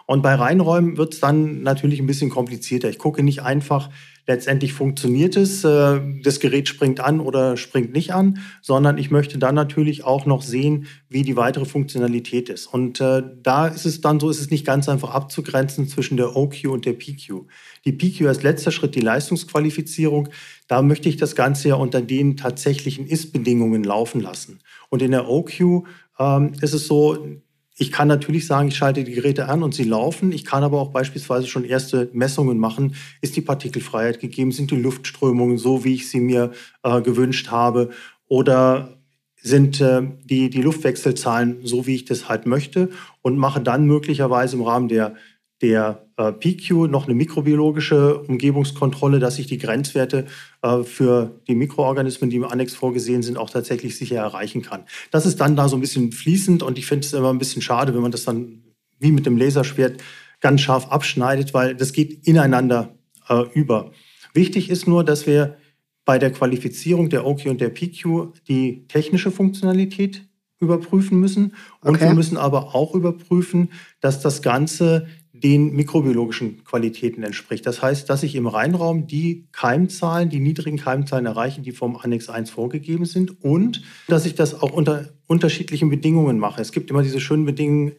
Und 0.06 0.22
bei 0.22 0.34
Reinräumen 0.34 0.96
wird 0.96 1.14
es 1.14 1.20
dann 1.20 1.62
natürlich 1.62 2.00
ein 2.00 2.06
bisschen 2.06 2.30
komplizierter. 2.30 2.88
Ich 2.88 2.98
gucke 2.98 3.22
nicht 3.22 3.42
einfach, 3.42 3.90
letztendlich 4.26 4.72
funktioniert 4.72 5.36
es, 5.36 5.64
äh, 5.64 6.00
das 6.22 6.40
Gerät 6.40 6.68
springt 6.68 7.00
an 7.00 7.20
oder 7.20 7.56
springt 7.56 7.92
nicht 7.92 8.12
an, 8.12 8.40
sondern 8.60 8.98
ich 8.98 9.10
möchte 9.10 9.38
dann 9.38 9.54
natürlich 9.54 10.04
auch 10.04 10.26
noch 10.26 10.42
sehen, 10.42 10.86
wie 11.08 11.22
die 11.22 11.36
weitere 11.36 11.64
Funktionalität 11.64 12.48
ist. 12.48 12.66
Und 12.66 13.00
äh, 13.00 13.22
da 13.42 13.68
ist 13.68 13.86
es 13.86 14.00
dann 14.00 14.20
so, 14.20 14.28
ist 14.28 14.40
es 14.40 14.50
nicht 14.50 14.66
ganz 14.66 14.88
einfach 14.88 15.10
abzugrenzen 15.10 15.88
zwischen 15.88 16.16
der 16.16 16.36
OQ 16.36 16.64
und 16.66 16.84
der 16.84 16.94
PQ. 16.94 17.46
Die 17.84 17.92
PQ 17.92 18.26
als 18.26 18.42
letzter 18.42 18.72
Schritt 18.72 18.94
die 18.94 19.00
Leistungsqualifizierung. 19.00 20.28
Da 20.66 20.82
möchte 20.82 21.08
ich 21.08 21.16
das 21.16 21.36
Ganze 21.36 21.68
ja 21.68 21.74
unter 21.76 22.02
den 22.02 22.36
tatsächlichen 22.36 23.06
Ist-Bedingungen 23.06 23.84
laufen 23.84 24.20
lassen. 24.20 24.58
Und 24.88 25.02
in 25.02 25.12
der 25.12 25.28
OQ 25.28 25.84
ähm, 26.18 26.52
ist 26.60 26.74
es 26.74 26.86
so, 26.86 27.40
ich 27.78 27.92
kann 27.92 28.08
natürlich 28.08 28.46
sagen, 28.46 28.68
ich 28.68 28.76
schalte 28.76 29.04
die 29.04 29.12
Geräte 29.12 29.48
an 29.48 29.62
und 29.62 29.74
sie 29.74 29.84
laufen. 29.84 30.32
Ich 30.32 30.46
kann 30.46 30.64
aber 30.64 30.80
auch 30.80 30.92
beispielsweise 30.92 31.46
schon 31.46 31.64
erste 31.64 32.08
Messungen 32.14 32.58
machen. 32.58 32.94
Ist 33.20 33.36
die 33.36 33.42
Partikelfreiheit 33.42 34.18
gegeben? 34.18 34.50
Sind 34.50 34.70
die 34.70 34.80
Luftströmungen 34.80 35.58
so, 35.58 35.84
wie 35.84 35.94
ich 35.94 36.08
sie 36.08 36.20
mir 36.20 36.52
äh, 36.82 37.02
gewünscht 37.02 37.50
habe? 37.50 37.90
Oder 38.28 38.96
sind 39.36 39.80
äh, 39.82 40.02
die, 40.24 40.48
die 40.48 40.62
Luftwechselzahlen 40.62 41.58
so, 41.64 41.86
wie 41.86 41.96
ich 41.96 42.06
das 42.06 42.30
halt 42.30 42.46
möchte? 42.46 42.88
Und 43.20 43.36
mache 43.36 43.60
dann 43.60 43.84
möglicherweise 43.84 44.56
im 44.56 44.62
Rahmen 44.62 44.88
der 44.88 45.14
der 45.62 46.05
PQ 46.16 46.88
noch 46.88 47.06
eine 47.06 47.14
mikrobiologische 47.14 48.18
Umgebungskontrolle, 48.20 49.18
dass 49.18 49.38
ich 49.38 49.46
die 49.46 49.58
Grenzwerte 49.58 50.26
äh, 50.62 50.82
für 50.82 51.40
die 51.46 51.54
Mikroorganismen, 51.54 52.30
die 52.30 52.36
im 52.36 52.44
Annex 52.44 52.74
vorgesehen 52.74 53.22
sind, 53.22 53.36
auch 53.36 53.50
tatsächlich 53.50 53.96
sicher 53.96 54.16
erreichen 54.16 54.62
kann. 54.62 54.84
Das 55.10 55.26
ist 55.26 55.40
dann 55.40 55.56
da 55.56 55.68
so 55.68 55.76
ein 55.76 55.80
bisschen 55.80 56.12
fließend 56.12 56.62
und 56.62 56.78
ich 56.78 56.86
finde 56.86 57.06
es 57.06 57.12
immer 57.12 57.32
ein 57.32 57.38
bisschen 57.38 57.62
schade, 57.62 57.94
wenn 57.94 58.02
man 58.02 58.12
das 58.12 58.24
dann 58.24 58.62
wie 58.98 59.12
mit 59.12 59.26
dem 59.26 59.36
Laserschwert 59.36 60.02
ganz 60.40 60.62
scharf 60.62 60.88
abschneidet, 60.88 61.52
weil 61.54 61.74
das 61.74 61.92
geht 61.92 62.26
ineinander 62.26 62.94
äh, 63.28 63.44
über. 63.52 63.92
Wichtig 64.32 64.70
ist 64.70 64.86
nur, 64.86 65.04
dass 65.04 65.26
wir 65.26 65.56
bei 66.04 66.18
der 66.18 66.30
Qualifizierung 66.30 67.10
der 67.10 67.26
OK 67.26 67.46
und 67.46 67.60
der 67.60 67.70
PQ 67.70 68.32
die 68.48 68.86
technische 68.86 69.30
Funktionalität 69.30 70.26
überprüfen 70.58 71.20
müssen. 71.20 71.54
Und 71.80 71.96
okay. 71.96 72.06
wir 72.06 72.14
müssen 72.14 72.36
aber 72.36 72.74
auch 72.74 72.94
überprüfen, 72.94 73.70
dass 74.00 74.20
das 74.20 74.40
Ganze 74.40 75.06
den 75.42 75.74
mikrobiologischen 75.74 76.64
Qualitäten 76.64 77.22
entspricht. 77.22 77.66
Das 77.66 77.82
heißt, 77.82 78.08
dass 78.08 78.22
ich 78.22 78.34
im 78.34 78.46
Reinraum 78.46 79.06
die 79.06 79.46
Keimzahlen, 79.52 80.28
die 80.28 80.40
niedrigen 80.40 80.78
Keimzahlen 80.78 81.26
erreiche, 81.26 81.60
die 81.60 81.72
vom 81.72 81.96
Annex 81.96 82.28
1 82.28 82.50
vorgegeben 82.50 83.04
sind 83.04 83.42
und 83.42 83.82
dass 84.08 84.26
ich 84.26 84.34
das 84.34 84.60
auch 84.60 84.72
unter 84.72 85.08
unterschiedlichen 85.26 85.90
Bedingungen 85.90 86.38
mache. 86.38 86.60
Es 86.60 86.72
gibt 86.72 86.90
immer 86.90 87.02
diese 87.02 87.20
schönen 87.20 87.44
Bedingungen 87.44 87.92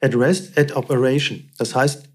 at 0.00 0.14
rest, 0.16 0.58
at 0.58 0.76
operation. 0.76 1.50
Das 1.58 1.74
heißt, 1.74 2.08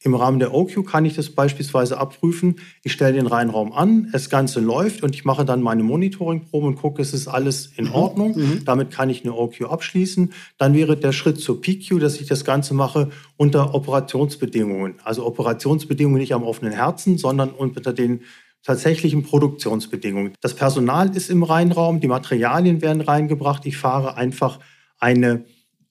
im 0.00 0.14
Rahmen 0.14 0.38
der 0.38 0.54
OQ 0.54 0.86
kann 0.86 1.04
ich 1.04 1.16
das 1.16 1.30
beispielsweise 1.30 1.98
abprüfen. 1.98 2.60
Ich 2.84 2.92
stelle 2.92 3.14
den 3.14 3.26
Reinraum 3.26 3.72
an, 3.72 4.08
das 4.12 4.30
Ganze 4.30 4.60
läuft 4.60 5.02
und 5.02 5.14
ich 5.14 5.24
mache 5.24 5.44
dann 5.44 5.60
meine 5.60 5.82
Monitoringprobe 5.82 6.66
und 6.66 6.76
gucke, 6.76 7.02
es 7.02 7.12
ist 7.12 7.26
alles 7.26 7.72
in 7.76 7.86
mhm. 7.86 7.94
Ordnung. 7.94 8.38
Mhm. 8.38 8.64
Damit 8.64 8.92
kann 8.92 9.10
ich 9.10 9.24
eine 9.24 9.34
OQ 9.34 9.62
abschließen. 9.62 10.32
Dann 10.56 10.74
wäre 10.74 10.96
der 10.96 11.12
Schritt 11.12 11.40
zur 11.40 11.60
PQ, 11.60 11.98
dass 11.98 12.20
ich 12.20 12.28
das 12.28 12.44
Ganze 12.44 12.74
mache 12.74 13.10
unter 13.36 13.74
Operationsbedingungen. 13.74 14.94
Also 15.02 15.26
Operationsbedingungen 15.26 16.20
nicht 16.20 16.34
am 16.34 16.44
offenen 16.44 16.72
Herzen, 16.72 17.18
sondern 17.18 17.50
unter 17.50 17.92
den 17.92 18.20
tatsächlichen 18.62 19.24
Produktionsbedingungen. 19.24 20.34
Das 20.40 20.54
Personal 20.54 21.16
ist 21.16 21.30
im 21.30 21.42
Reinraum, 21.42 22.00
die 22.00 22.08
Materialien 22.08 22.82
werden 22.82 23.02
reingebracht. 23.02 23.66
Ich 23.66 23.76
fahre 23.76 24.16
einfach 24.16 24.60
eine 24.98 25.44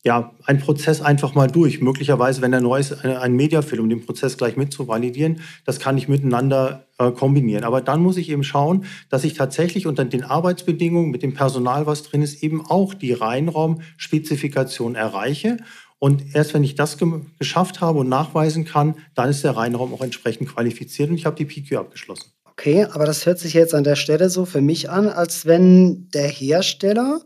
ja, 0.04 0.32
ein 0.46 0.60
Prozess 0.60 1.02
einfach 1.02 1.36
mal 1.36 1.48
durch. 1.48 1.82
Möglicherweise, 1.82 2.42
wenn 2.42 2.54
er 2.54 2.62
neu 2.62 2.80
ist, 2.80 3.04
ein 3.04 3.36
Mediafilm, 3.36 3.84
um 3.84 3.90
den 3.90 4.06
Prozess 4.06 4.38
gleich 4.38 4.56
mit 4.56 4.72
zu 4.72 4.88
validieren, 4.88 5.42
das 5.66 5.80
kann 5.80 5.98
ich 5.98 6.08
miteinander 6.08 6.86
äh, 6.98 7.12
kombinieren. 7.12 7.64
Aber 7.64 7.82
dann 7.82 8.02
muss 8.02 8.18
ich 8.18 8.30
eben 8.30 8.44
schauen, 8.44 8.86
dass 9.10 9.24
ich 9.24 9.34
tatsächlich 9.34 9.88
unter 9.88 10.06
den 10.06 10.24
Arbeitsbedingungen 10.24 11.12
mit 11.12 11.24
dem 11.24 11.34
Personal, 11.34 11.88
was 11.88 12.04
drin 12.04 12.22
ist, 12.22 12.42
eben 12.44 12.66
auch 12.66 12.94
die 12.94 13.14
Reinraumspezifikation 13.14 14.96
erreiche. 14.96 15.58
Und 16.00 16.36
erst 16.36 16.54
wenn 16.54 16.64
ich 16.64 16.76
das 16.76 16.98
ge 16.98 17.08
geschafft 17.40 17.82
habe 17.82 18.00
und 18.00 18.10
nachweisen 18.10 18.66
kann, 18.66 18.96
dann 19.16 19.30
ist 19.30 19.44
der 19.44 19.58
Reinraum 19.58 19.94
auch 19.94 20.02
entsprechend 20.02 20.50
qualifiziert 20.50 21.10
und 21.10 21.16
ich 21.16 21.26
habe 21.26 21.36
die 21.36 21.46
PQ 21.46 21.78
abgeschlossen. 21.78 22.32
Okay, 22.46 22.86
aber 22.86 23.06
das 23.06 23.26
hört 23.26 23.40
sich 23.40 23.54
jetzt 23.54 23.74
an 23.74 23.84
der 23.84 23.96
Stelle 23.96 24.30
so 24.30 24.46
für 24.46 24.62
mich 24.62 24.90
an, 24.90 25.10
als 25.10 25.46
wenn 25.46 26.10
der 26.10 26.28
Hersteller 26.28 27.22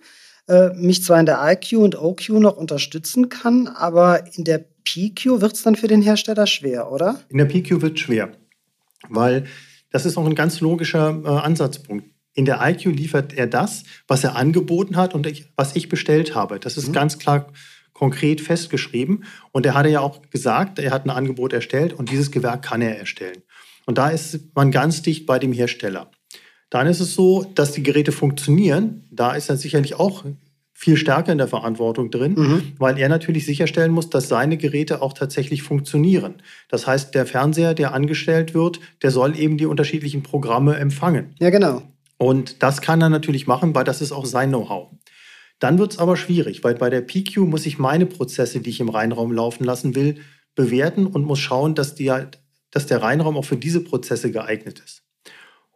äh, 0.51 0.73
mich 0.75 1.03
zwar 1.03 1.19
in 1.19 1.25
der 1.25 1.39
IQ 1.41 1.77
und 1.77 1.97
OQ 1.97 2.29
noch 2.29 2.57
unterstützen 2.57 3.29
kann, 3.29 3.67
aber 3.67 4.35
in 4.35 4.43
der 4.43 4.65
PQ 4.83 5.39
wird 5.39 5.53
es 5.53 5.63
dann 5.63 5.77
für 5.77 5.87
den 5.87 6.01
Hersteller 6.01 6.45
schwer, 6.45 6.91
oder? 6.91 7.21
In 7.29 7.37
der 7.37 7.45
PQ 7.45 7.81
wird 7.81 7.97
es 7.97 8.01
schwer, 8.01 8.33
weil 9.07 9.45
das 9.91 10.05
ist 10.05 10.17
auch 10.17 10.25
ein 10.25 10.35
ganz 10.35 10.59
logischer 10.59 11.21
äh, 11.23 11.27
Ansatzpunkt. 11.27 12.05
In 12.33 12.45
der 12.45 12.59
IQ 12.61 12.85
liefert 12.85 13.33
er 13.33 13.47
das, 13.47 13.83
was 14.07 14.23
er 14.23 14.35
angeboten 14.35 14.97
hat 14.97 15.13
und 15.13 15.25
ich, 15.25 15.51
was 15.55 15.75
ich 15.75 15.87
bestellt 15.87 16.35
habe. 16.35 16.59
Das 16.59 16.77
ist 16.77 16.89
mhm. 16.89 16.93
ganz 16.93 17.17
klar 17.17 17.47
konkret 17.93 18.41
festgeschrieben. 18.41 19.25
Und 19.51 19.65
er 19.65 19.73
hatte 19.73 19.89
ja 19.89 20.01
auch 20.01 20.21
gesagt, 20.29 20.79
er 20.79 20.91
hat 20.91 21.05
ein 21.05 21.09
Angebot 21.11 21.53
erstellt 21.53 21.93
und 21.93 22.09
dieses 22.09 22.31
Gewerk 22.31 22.63
kann 22.63 22.81
er 22.81 22.97
erstellen. 22.97 23.43
Und 23.85 23.97
da 23.97 24.09
ist 24.09 24.55
man 24.55 24.71
ganz 24.71 25.01
dicht 25.01 25.25
bei 25.25 25.39
dem 25.39 25.53
Hersteller. 25.53 26.11
Dann 26.71 26.87
ist 26.87 27.01
es 27.01 27.13
so, 27.13 27.45
dass 27.53 27.73
die 27.73 27.83
Geräte 27.83 28.11
funktionieren. 28.11 29.03
Da 29.11 29.33
ist 29.33 29.49
er 29.49 29.57
sicherlich 29.57 29.95
auch 29.95 30.25
viel 30.73 30.97
stärker 30.97 31.31
in 31.31 31.37
der 31.37 31.47
Verantwortung 31.47 32.09
drin, 32.09 32.33
mhm. 32.35 32.63
weil 32.79 32.97
er 32.97 33.07
natürlich 33.07 33.45
sicherstellen 33.45 33.91
muss, 33.91 34.09
dass 34.09 34.29
seine 34.29 34.57
Geräte 34.57 35.03
auch 35.03 35.13
tatsächlich 35.13 35.61
funktionieren. 35.61 36.35
Das 36.69 36.87
heißt, 36.87 37.13
der 37.13 37.27
Fernseher, 37.27 37.75
der 37.75 37.93
angestellt 37.93 38.55
wird, 38.55 38.79
der 39.03 39.11
soll 39.11 39.37
eben 39.37 39.57
die 39.57 39.67
unterschiedlichen 39.67 40.23
Programme 40.23 40.77
empfangen. 40.77 41.35
Ja, 41.39 41.51
genau. 41.51 41.83
Und 42.17 42.63
das 42.63 42.81
kann 42.81 43.01
er 43.01 43.09
natürlich 43.09 43.45
machen, 43.45 43.75
weil 43.75 43.83
das 43.83 44.01
ist 44.01 44.11
auch 44.11 44.25
sein 44.25 44.49
Know-how. 44.49 44.89
Dann 45.59 45.77
wird 45.77 45.91
es 45.91 45.99
aber 45.99 46.17
schwierig, 46.17 46.63
weil 46.63 46.73
bei 46.73 46.89
der 46.89 47.01
PQ 47.01 47.41
muss 47.41 47.67
ich 47.67 47.77
meine 47.77 48.07
Prozesse, 48.07 48.61
die 48.61 48.71
ich 48.71 48.79
im 48.79 48.89
Reinraum 48.89 49.31
laufen 49.31 49.63
lassen 49.63 49.93
will, 49.93 50.15
bewerten 50.55 51.05
und 51.05 51.25
muss 51.25 51.39
schauen, 51.39 51.75
dass, 51.75 51.93
die, 51.93 52.11
dass 52.71 52.87
der 52.87 53.03
Reinraum 53.03 53.37
auch 53.37 53.45
für 53.45 53.57
diese 53.57 53.81
Prozesse 53.81 54.31
geeignet 54.31 54.81
ist. 54.83 55.03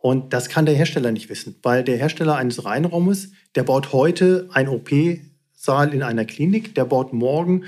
Und 0.06 0.34
das 0.34 0.50
kann 0.50 0.68
der 0.68 0.76
Hersteller 0.76 1.12
nicht 1.12 1.30
wissen, 1.30 1.56
weil 1.64 1.84
der 1.84 1.98
Hersteller 1.98 2.36
eines 2.36 2.64
Reinraumes, 2.64 3.32
der 3.56 3.64
baut 3.64 3.92
heute 3.92 4.48
einen 4.54 4.70
OP-Saal 4.70 5.96
in 5.96 6.04
einer 6.04 6.26
Klinik, 6.26 6.76
der 6.76 6.86
baut 6.86 7.12
morgen 7.12 7.64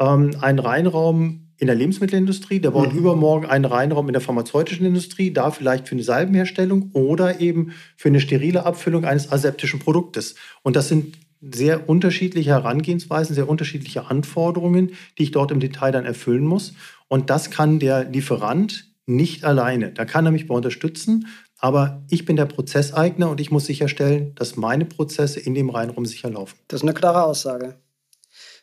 ähm, 0.00 0.30
einen 0.40 0.58
Reinraum 0.58 1.50
in 1.58 1.66
der 1.66 1.76
Lebensmittelindustrie, 1.76 2.60
der 2.60 2.70
baut 2.70 2.94
mhm. 2.94 2.98
übermorgen 2.98 3.44
einen 3.44 3.66
Reinraum 3.66 4.08
in 4.08 4.14
der 4.14 4.22
pharmazeutischen 4.22 4.86
Industrie, 4.86 5.34
da 5.34 5.50
vielleicht 5.50 5.86
für 5.86 5.94
eine 5.94 6.02
Salbenherstellung 6.02 6.92
oder 6.94 7.40
eben 7.40 7.74
für 7.98 8.08
eine 8.08 8.20
sterile 8.20 8.64
Abfüllung 8.64 9.04
eines 9.04 9.30
aseptischen 9.30 9.78
Produktes. 9.78 10.34
Und 10.62 10.76
das 10.76 10.88
sind 10.88 11.18
sehr 11.42 11.90
unterschiedliche 11.90 12.52
Herangehensweisen, 12.52 13.34
sehr 13.34 13.50
unterschiedliche 13.50 14.06
Anforderungen, 14.06 14.92
die 15.18 15.24
ich 15.24 15.30
dort 15.32 15.50
im 15.50 15.60
Detail 15.60 15.92
dann 15.92 16.06
erfüllen 16.06 16.46
muss. 16.46 16.72
Und 17.08 17.28
das 17.28 17.50
kann 17.50 17.80
der 17.80 18.04
Lieferant 18.04 18.86
nicht 19.04 19.44
alleine. 19.44 19.90
Da 19.90 20.04
kann 20.04 20.24
er 20.24 20.32
mich 20.32 20.46
bei 20.46 20.54
unterstützen, 20.54 21.26
aber 21.62 22.02
ich 22.10 22.24
bin 22.24 22.34
der 22.36 22.46
Prozesseigner 22.46 23.30
und 23.30 23.40
ich 23.40 23.52
muss 23.52 23.66
sicherstellen, 23.66 24.34
dass 24.34 24.56
meine 24.56 24.84
Prozesse 24.84 25.38
in 25.38 25.54
dem 25.54 25.70
Reinraum 25.70 26.04
sicher 26.04 26.28
laufen. 26.28 26.58
Das 26.66 26.80
ist 26.80 26.82
eine 26.82 26.92
klare 26.92 27.22
Aussage. 27.22 27.76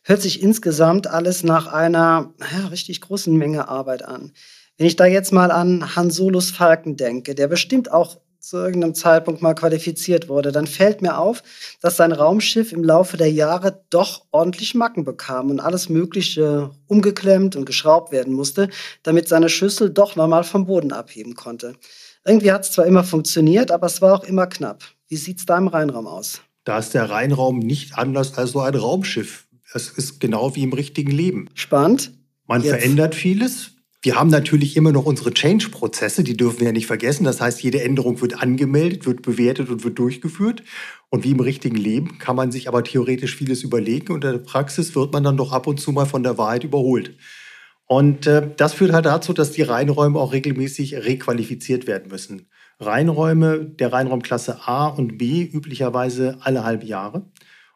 Hört 0.03 0.21
sich 0.21 0.43
insgesamt 0.43 1.07
alles 1.07 1.43
nach 1.43 1.67
einer 1.67 2.33
ja, 2.51 2.67
richtig 2.67 2.99
großen 2.99 3.35
Menge 3.35 3.69
Arbeit 3.69 4.03
an. 4.03 4.33
Wenn 4.77 4.85
ich 4.85 4.97
da 4.97 5.05
jetzt 5.05 5.31
mal 5.31 5.49
an 5.49 5.95
Han 5.95 6.11
Solus 6.11 6.51
Falken 6.51 6.97
denke, 6.97 7.35
der 7.35 7.47
bestimmt 7.47 7.89
auch 7.89 8.17
zu 8.39 8.57
irgendeinem 8.57 8.95
Zeitpunkt 8.95 9.41
mal 9.41 9.53
qualifiziert 9.53 10.27
wurde, 10.27 10.51
dann 10.51 10.67
fällt 10.67 11.01
mir 11.01 11.17
auf, 11.17 11.43
dass 11.81 11.97
sein 11.97 12.11
Raumschiff 12.11 12.73
im 12.73 12.83
Laufe 12.83 13.15
der 13.15 13.31
Jahre 13.31 13.83
doch 13.89 14.25
ordentlich 14.31 14.75
Macken 14.75 15.05
bekam 15.05 15.49
und 15.49 15.59
alles 15.59 15.87
Mögliche 15.87 16.71
umgeklemmt 16.87 17.55
und 17.55 17.65
geschraubt 17.65 18.11
werden 18.11 18.33
musste, 18.33 18.69
damit 19.03 19.27
seine 19.27 19.49
Schüssel 19.49 19.89
doch 19.89 20.15
nochmal 20.15 20.43
vom 20.43 20.65
Boden 20.65 20.91
abheben 20.91 21.35
konnte. 21.35 21.75
Irgendwie 22.25 22.51
hat 22.51 22.65
es 22.65 22.71
zwar 22.71 22.85
immer 22.85 23.03
funktioniert, 23.03 23.71
aber 23.71 23.87
es 23.87 24.01
war 24.01 24.13
auch 24.13 24.23
immer 24.23 24.47
knapp. 24.47 24.83
Wie 25.07 25.17
sieht 25.17 25.39
es 25.39 25.45
da 25.45 25.57
im 25.57 25.67
Rheinraum 25.67 26.07
aus? 26.07 26.41
Da 26.63 26.77
ist 26.77 26.93
der 26.93 27.09
Reinraum 27.09 27.59
nicht 27.59 27.97
anders 27.97 28.37
als 28.37 28.51
so 28.51 28.59
ein 28.59 28.75
Raumschiff. 28.75 29.47
Es 29.73 29.89
ist 29.89 30.19
genau 30.19 30.55
wie 30.55 30.63
im 30.63 30.73
richtigen 30.73 31.11
Leben. 31.11 31.49
Spannend. 31.53 32.11
Man 32.47 32.61
Jetzt. 32.61 32.71
verändert 32.71 33.15
vieles. 33.15 33.71
Wir 34.01 34.15
haben 34.15 34.29
natürlich 34.29 34.77
immer 34.77 34.93
noch 34.93 35.05
unsere 35.05 35.33
Change-Prozesse, 35.33 36.23
die 36.23 36.37
dürfen 36.37 36.59
wir 36.59 36.67
ja 36.67 36.71
nicht 36.71 36.87
vergessen. 36.87 37.25
Das 37.25 37.41
heißt, 37.41 37.61
jede 37.61 37.83
Änderung 37.83 38.21
wird 38.21 38.41
angemeldet, 38.41 39.05
wird 39.05 39.23
bewertet 39.23 39.69
und 39.69 39.83
wird 39.83 39.99
durchgeführt. 39.99 40.63
Und 41.09 41.25
wie 41.25 41.31
im 41.31 41.41
richtigen 41.41 41.75
Leben 41.75 42.17
kann 42.17 42.37
man 42.37 42.51
sich 42.51 42.69
aber 42.69 42.83
theoretisch 42.83 43.35
vieles 43.35 43.61
überlegen 43.61 44.13
und 44.13 44.23
in 44.23 44.31
der 44.31 44.37
Praxis 44.39 44.95
wird 44.95 45.11
man 45.11 45.23
dann 45.23 45.35
doch 45.35 45.51
ab 45.51 45.67
und 45.67 45.81
zu 45.81 45.91
mal 45.91 46.05
von 46.05 46.23
der 46.23 46.37
Wahrheit 46.37 46.63
überholt. 46.63 47.17
Und 47.91 48.27
äh, 48.27 48.47
das 48.55 48.73
führt 48.73 48.93
halt 48.93 49.07
dazu, 49.07 49.33
dass 49.33 49.51
die 49.51 49.63
Reinräume 49.63 50.19
auch 50.19 50.31
regelmäßig 50.31 50.93
requalifiziert 50.93 51.87
werden 51.87 52.11
müssen. 52.11 52.47
Reinräume 52.79 53.65
der 53.65 53.91
Reinraumklasse 53.91 54.59
A 54.67 54.85
und 54.85 55.17
B 55.17 55.41
üblicherweise 55.41 56.37
alle 56.41 56.63
halbe 56.63 56.85
Jahre 56.85 57.25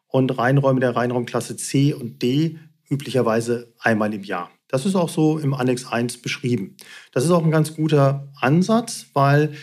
und 0.05 0.38
Reinräume 0.38 0.82
der 0.82 0.96
Reinraumklasse 0.96 1.58
C 1.58 1.96
und 1.96 2.22
D 2.22 2.60
üblicherweise 2.91 3.74
einmal 3.79 4.13
im 4.13 4.24
Jahr. 4.24 4.51
Das 4.67 4.86
ist 4.86 4.93
auch 4.93 5.10
so 5.10 5.39
im 5.39 5.55
Annex 5.55 5.88
1 5.88 6.22
beschrieben. 6.22 6.77
Das 7.12 7.25
ist 7.25 7.32
auch 7.32 7.43
ein 7.43 7.50
ganz 7.50 7.74
guter 7.74 8.32
Ansatz, 8.39 9.08
weil 9.15 9.53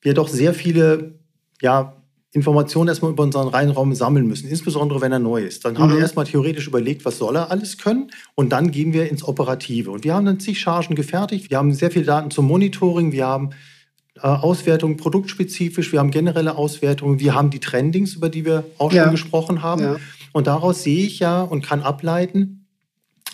wir 0.00 0.14
doch 0.14 0.28
sehr 0.28 0.54
viele 0.54 1.18
ja, 1.60 1.97
Informationen 2.38 2.88
erstmal 2.88 3.12
über 3.12 3.22
unseren 3.22 3.48
Reinraum 3.48 3.94
sammeln 3.94 4.26
müssen, 4.26 4.48
insbesondere 4.48 5.00
wenn 5.00 5.12
er 5.12 5.18
neu 5.18 5.42
ist. 5.42 5.64
Dann 5.64 5.74
mhm. 5.74 5.78
haben 5.78 5.90
wir 5.90 5.96
mhm. 5.96 6.02
erstmal 6.02 6.24
theoretisch 6.24 6.66
überlegt, 6.66 7.04
was 7.04 7.18
soll 7.18 7.36
er 7.36 7.50
alles 7.50 7.78
können 7.78 8.10
und 8.34 8.50
dann 8.50 8.70
gehen 8.70 8.92
wir 8.92 9.10
ins 9.10 9.22
Operative. 9.22 9.90
Und 9.90 10.04
wir 10.04 10.14
haben 10.14 10.26
dann 10.26 10.40
zig 10.40 10.58
Chargen 10.58 10.96
gefertigt, 10.96 11.50
wir 11.50 11.58
haben 11.58 11.72
sehr 11.72 11.90
viel 11.90 12.04
Daten 12.04 12.30
zum 12.30 12.46
Monitoring, 12.46 13.12
wir 13.12 13.26
haben 13.26 13.50
äh, 14.16 14.26
Auswertungen 14.26 14.96
produktspezifisch, 14.96 15.92
wir 15.92 16.00
haben 16.00 16.10
generelle 16.10 16.56
Auswertungen, 16.56 17.20
wir 17.20 17.34
haben 17.34 17.50
die 17.50 17.60
Trendings, 17.60 18.14
über 18.14 18.28
die 18.28 18.44
wir 18.44 18.64
auch 18.78 18.92
ja. 18.92 19.04
schon 19.04 19.12
gesprochen 19.12 19.62
haben. 19.62 19.82
Ja. 19.82 19.96
Und 20.32 20.46
daraus 20.46 20.82
sehe 20.82 21.04
ich 21.04 21.18
ja 21.18 21.42
und 21.42 21.62
kann 21.62 21.82
ableiten, 21.82 22.66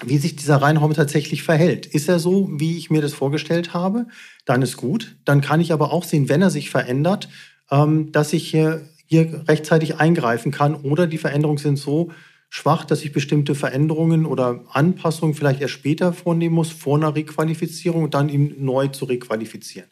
wie 0.05 0.19
sich 0.19 0.37
dieser 0.37 0.57
Reinraum 0.57 0.93
tatsächlich 0.95 1.43
verhält. 1.43 1.87
Ist 1.87 2.09
er 2.09 2.19
so, 2.19 2.49
wie 2.53 2.77
ich 2.77 2.91
mir 2.91 3.01
das 3.01 3.15
vorgestellt 3.15 3.75
habe, 3.75 4.07
dann 4.45 4.63
ist 4.63 4.77
gut. 4.77 5.17
Dann 5.25 5.41
kann 5.41 5.61
ich 5.61 5.73
aber 5.73 5.93
auch 5.93 6.05
sehen, 6.05 6.29
wenn 6.29 6.43
er 6.43 6.51
sich 6.51 6.71
verändert, 6.71 7.29
ähm, 7.71 8.13
dass 8.13 8.33
ich 8.33 8.49
hier, 8.49 8.89
hier 9.07 9.45
rechtzeitig 9.49 9.97
eingreifen 9.97 10.53
kann 10.53 10.75
oder 10.75 11.07
die 11.07 11.19
Veränderungen 11.19 11.59
sind 11.59 11.77
so 11.77 12.11
schwach, 12.49 12.85
dass 12.85 13.03
ich 13.03 13.13
bestimmte 13.13 13.55
Veränderungen 13.55 14.27
oder 14.27 14.65
Anpassungen 14.71 15.35
vielleicht 15.35 15.61
erst 15.61 15.75
später 15.75 16.13
vornehmen 16.13 16.55
muss, 16.55 16.71
vor 16.71 16.97
einer 16.97 17.15
Requalifizierung 17.15 18.05
und 18.05 18.15
dann 18.15 18.29
ihn 18.29 18.55
neu 18.59 18.89
zu 18.89 19.07
requalifizieren. 19.07 19.89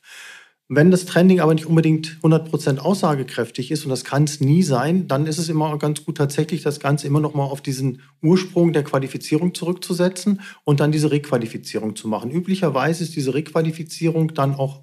Wenn 0.69 0.91
das 0.91 1.05
Trending 1.05 1.41
aber 1.41 1.55
nicht 1.55 1.67
unbedingt 1.67 2.19
100% 2.23 2.79
aussagekräftig 2.79 3.71
ist, 3.71 3.85
und 3.85 3.91
das 3.91 4.05
kann 4.05 4.25
es 4.25 4.41
nie 4.41 4.63
sein, 4.63 5.07
dann 5.07 5.27
ist 5.27 5.39
es 5.39 5.49
immer 5.49 5.77
ganz 5.77 6.05
gut, 6.05 6.17
tatsächlich 6.17 6.63
das 6.63 6.81
Ganze 6.81 7.07
immer 7.07 7.21
noch 7.21 7.35
mal 7.35 7.45
auf 7.45 7.61
diesen 7.61 8.01
Ursprung 8.23 8.73
der 8.73 8.85
Qualifizierung 8.85 9.55
zurückzusetzen 9.55 10.41
und 10.65 10.81
dann 10.81 10.93
diese 10.93 11.11
Requalifizierung 11.11 11.95
zu 11.95 12.09
machen. 12.09 12.31
Üblicherweise 12.31 13.03
ist 13.05 13.17
diese 13.17 13.35
Requalifizierung 13.35 14.35
dann 14.35 14.55
auch 14.55 14.83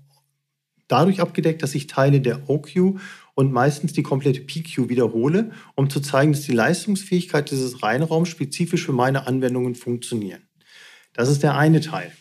dadurch 0.90 1.22
abgedeckt, 1.22 1.64
dass 1.64 1.74
ich 1.74 1.88
Teile 1.88 2.20
der 2.20 2.50
OQ 2.50 3.00
und 3.40 3.54
meistens 3.54 3.94
die 3.94 4.04
komplette 4.04 4.42
PQ 4.42 4.90
wiederhole, 4.90 5.52
um 5.76 5.90
zu 5.90 6.02
zeigen, 6.02 6.34
dass 6.34 6.42
die 6.42 6.52
Leistungsfähigkeit 6.52 7.50
dieses 7.50 7.82
Reinraums 7.82 8.28
spezifisch 8.28 8.86
für 8.86 8.92
meine 8.92 9.28
Anwendungen 9.28 9.76
funktionieren. 9.76 10.42
Das 11.14 11.30
ist 11.30 11.42
der 11.42 11.56
eine 11.56 11.80
Teil. 11.80 12.12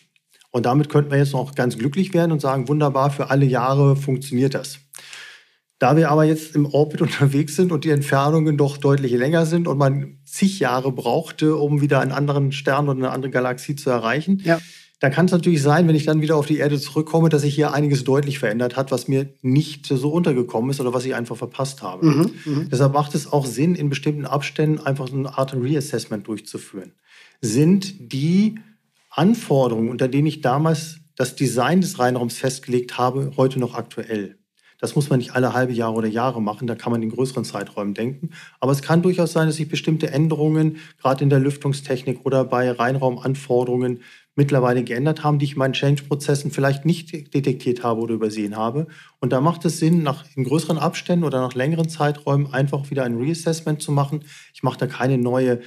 Und 0.52 0.64
damit 0.64 0.88
könnten 0.88 1.10
wir 1.10 1.18
jetzt 1.18 1.32
noch 1.32 1.56
ganz 1.56 1.76
glücklich 1.76 2.14
werden 2.14 2.30
und 2.30 2.40
sagen, 2.40 2.68
wunderbar, 2.68 3.10
für 3.10 3.30
alle 3.30 3.46
Jahre 3.46 3.96
funktioniert 3.96 4.54
das. 4.54 4.78
Da 5.80 5.96
wir 5.96 6.08
aber 6.08 6.22
jetzt 6.22 6.54
im 6.54 6.66
Orbit 6.66 7.02
unterwegs 7.08 7.56
sind 7.56 7.72
und 7.72 7.82
die 7.82 7.90
Entfernungen 7.90 8.56
doch 8.56 8.76
deutlich 8.76 9.10
länger 9.10 9.44
sind 9.44 9.66
und 9.66 9.76
man 9.76 10.20
zig 10.24 10.60
Jahre 10.60 10.92
brauchte, 10.92 11.56
um 11.56 11.80
wieder 11.80 11.98
einen 11.98 12.12
anderen 12.12 12.52
Stern 12.52 12.88
oder 12.88 12.96
eine 12.96 13.10
andere 13.10 13.32
Galaxie 13.32 13.74
zu 13.74 13.90
erreichen, 13.90 14.40
ja. 14.44 14.60
Dann 15.00 15.12
kann 15.12 15.26
es 15.26 15.32
natürlich 15.32 15.62
sein, 15.62 15.86
wenn 15.86 15.94
ich 15.94 16.06
dann 16.06 16.20
wieder 16.20 16.36
auf 16.36 16.46
die 16.46 16.58
Erde 16.58 16.78
zurückkomme, 16.78 17.28
dass 17.28 17.42
sich 17.42 17.54
hier 17.54 17.72
einiges 17.72 18.02
deutlich 18.02 18.38
verändert 18.38 18.76
hat, 18.76 18.90
was 18.90 19.06
mir 19.06 19.28
nicht 19.42 19.86
so 19.86 20.10
untergekommen 20.10 20.70
ist 20.70 20.80
oder 20.80 20.92
was 20.92 21.04
ich 21.04 21.14
einfach 21.14 21.36
verpasst 21.36 21.82
habe. 21.82 22.04
Mhm, 22.04 22.30
mh. 22.44 22.64
Deshalb 22.72 22.94
macht 22.94 23.14
es 23.14 23.32
auch 23.32 23.46
Sinn, 23.46 23.76
in 23.76 23.90
bestimmten 23.90 24.26
Abständen 24.26 24.80
einfach 24.80 25.08
so 25.08 25.16
eine 25.16 25.38
Art 25.38 25.54
Reassessment 25.54 26.26
durchzuführen. 26.26 26.92
Sind 27.40 28.12
die 28.12 28.58
Anforderungen, 29.10 29.88
unter 29.88 30.08
denen 30.08 30.26
ich 30.26 30.40
damals 30.40 30.98
das 31.14 31.36
Design 31.36 31.80
des 31.80 31.98
Reinraums 31.98 32.36
festgelegt 32.38 32.98
habe, 32.98 33.32
heute 33.36 33.60
noch 33.60 33.74
aktuell. 33.74 34.38
Das 34.80 34.94
muss 34.94 35.10
man 35.10 35.18
nicht 35.18 35.32
alle 35.32 35.54
halbe 35.54 35.72
Jahre 35.72 35.94
oder 35.94 36.06
Jahre 36.06 36.40
machen, 36.40 36.68
da 36.68 36.76
kann 36.76 36.92
man 36.92 37.02
in 37.02 37.10
größeren 37.10 37.44
Zeiträumen 37.44 37.94
denken. 37.94 38.30
Aber 38.60 38.70
es 38.70 38.82
kann 38.82 39.02
durchaus 39.02 39.32
sein, 39.32 39.48
dass 39.48 39.56
sich 39.56 39.68
bestimmte 39.68 40.10
Änderungen, 40.10 40.76
gerade 41.00 41.24
in 41.24 41.30
der 41.30 41.40
Lüftungstechnik 41.40 42.24
oder 42.24 42.44
bei 42.44 42.70
Reinraumanforderungen, 42.70 44.00
mittlerweile 44.38 44.84
geändert 44.84 45.24
haben, 45.24 45.40
die 45.40 45.46
ich 45.46 45.52
in 45.52 45.58
meinen 45.58 45.72
Change-Prozessen 45.72 46.52
vielleicht 46.52 46.86
nicht 46.86 47.34
detektiert 47.34 47.82
habe 47.82 48.00
oder 48.00 48.14
übersehen 48.14 48.56
habe. 48.56 48.86
Und 49.18 49.32
da 49.32 49.40
macht 49.40 49.64
es 49.64 49.78
Sinn, 49.78 50.04
nach 50.04 50.24
in 50.36 50.44
größeren 50.44 50.78
Abständen 50.78 51.24
oder 51.24 51.40
nach 51.40 51.54
längeren 51.54 51.88
Zeiträumen 51.88 52.54
einfach 52.54 52.88
wieder 52.88 53.02
ein 53.02 53.16
Reassessment 53.16 53.82
zu 53.82 53.90
machen. 53.90 54.24
Ich 54.54 54.62
mache 54.62 54.78
da 54.78 54.86
keine 54.86 55.18
neue 55.18 55.58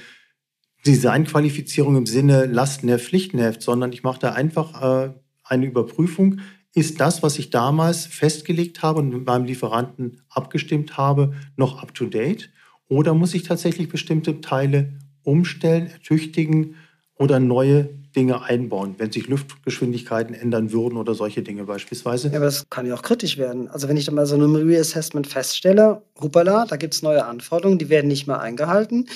Designqualifizierung 0.86 1.96
im 1.96 2.06
Sinne 2.06 2.46
Lastenheft, 2.46 3.04
Pflichtenheft, 3.04 3.60
sondern 3.60 3.92
ich 3.92 4.04
mache 4.04 4.20
da 4.20 4.32
einfach 4.32 4.82
äh, 4.82 5.12
eine 5.44 5.66
Überprüfung. 5.66 6.40
Ist 6.74 6.98
das, 6.98 7.22
was 7.22 7.38
ich 7.38 7.50
damals 7.50 8.06
festgelegt 8.06 8.82
habe 8.82 9.00
und 9.00 9.10
mit 9.10 9.26
meinem 9.26 9.44
Lieferanten 9.44 10.22
abgestimmt 10.30 10.96
habe, 10.96 11.34
noch 11.56 11.82
up-to-date? 11.82 12.48
Oder 12.88 13.12
muss 13.12 13.34
ich 13.34 13.42
tatsächlich 13.42 13.90
bestimmte 13.90 14.40
Teile 14.40 14.94
umstellen, 15.24 15.88
ertüchtigen 15.88 16.76
oder 17.16 17.38
neue 17.38 18.01
Dinge 18.16 18.42
einbauen, 18.42 18.94
wenn 18.98 19.10
sich 19.10 19.26
Luftgeschwindigkeiten 19.28 20.34
ändern 20.34 20.72
würden 20.72 20.96
oder 20.96 21.14
solche 21.14 21.42
Dinge 21.42 21.64
beispielsweise. 21.64 22.28
Ja, 22.28 22.36
aber 22.36 22.46
das 22.46 22.68
kann 22.70 22.86
ja 22.86 22.94
auch 22.94 23.02
kritisch 23.02 23.38
werden. 23.38 23.68
Also 23.68 23.88
wenn 23.88 23.96
ich 23.96 24.04
dann 24.04 24.14
mal 24.14 24.26
so 24.26 24.36
ein 24.36 24.54
Reassessment 24.54 25.26
feststelle, 25.26 26.02
hoppala, 26.20 26.66
da 26.66 26.76
gibt 26.76 26.94
es 26.94 27.02
neue 27.02 27.24
Anforderungen, 27.24 27.78
die 27.78 27.88
werden 27.88 28.08
nicht 28.08 28.26
mehr 28.26 28.40
eingehalten. 28.40 29.08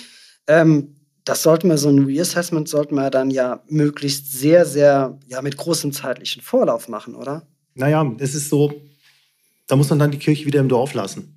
Ähm, 0.47 0.95
das 1.25 1.43
sollten 1.43 1.69
wir, 1.69 1.77
so 1.77 1.89
ein 1.89 2.05
Reassessment 2.05 2.69
sollten 2.69 2.95
wir 2.95 3.11
dann 3.11 3.31
ja 3.31 3.61
möglichst 3.69 4.33
sehr, 4.33 4.65
sehr, 4.65 5.19
ja, 5.27 5.43
mit 5.43 5.57
großem 5.57 5.93
zeitlichen 5.93 6.41
Vorlauf 6.41 6.89
machen, 6.89 7.17
oder? 7.17 7.47
Naja, 7.75 8.11
es 8.19 8.35
ist 8.35 8.49
so, 8.49 8.73
da 9.67 9.77
muss 9.77 9.91
man 9.91 9.99
dann 9.99 10.13
die 10.13 10.19
Kirche 10.19 10.47
wieder 10.47 10.61
im 10.61 10.69
Dorf 10.69 10.95
lassen. 10.95 11.37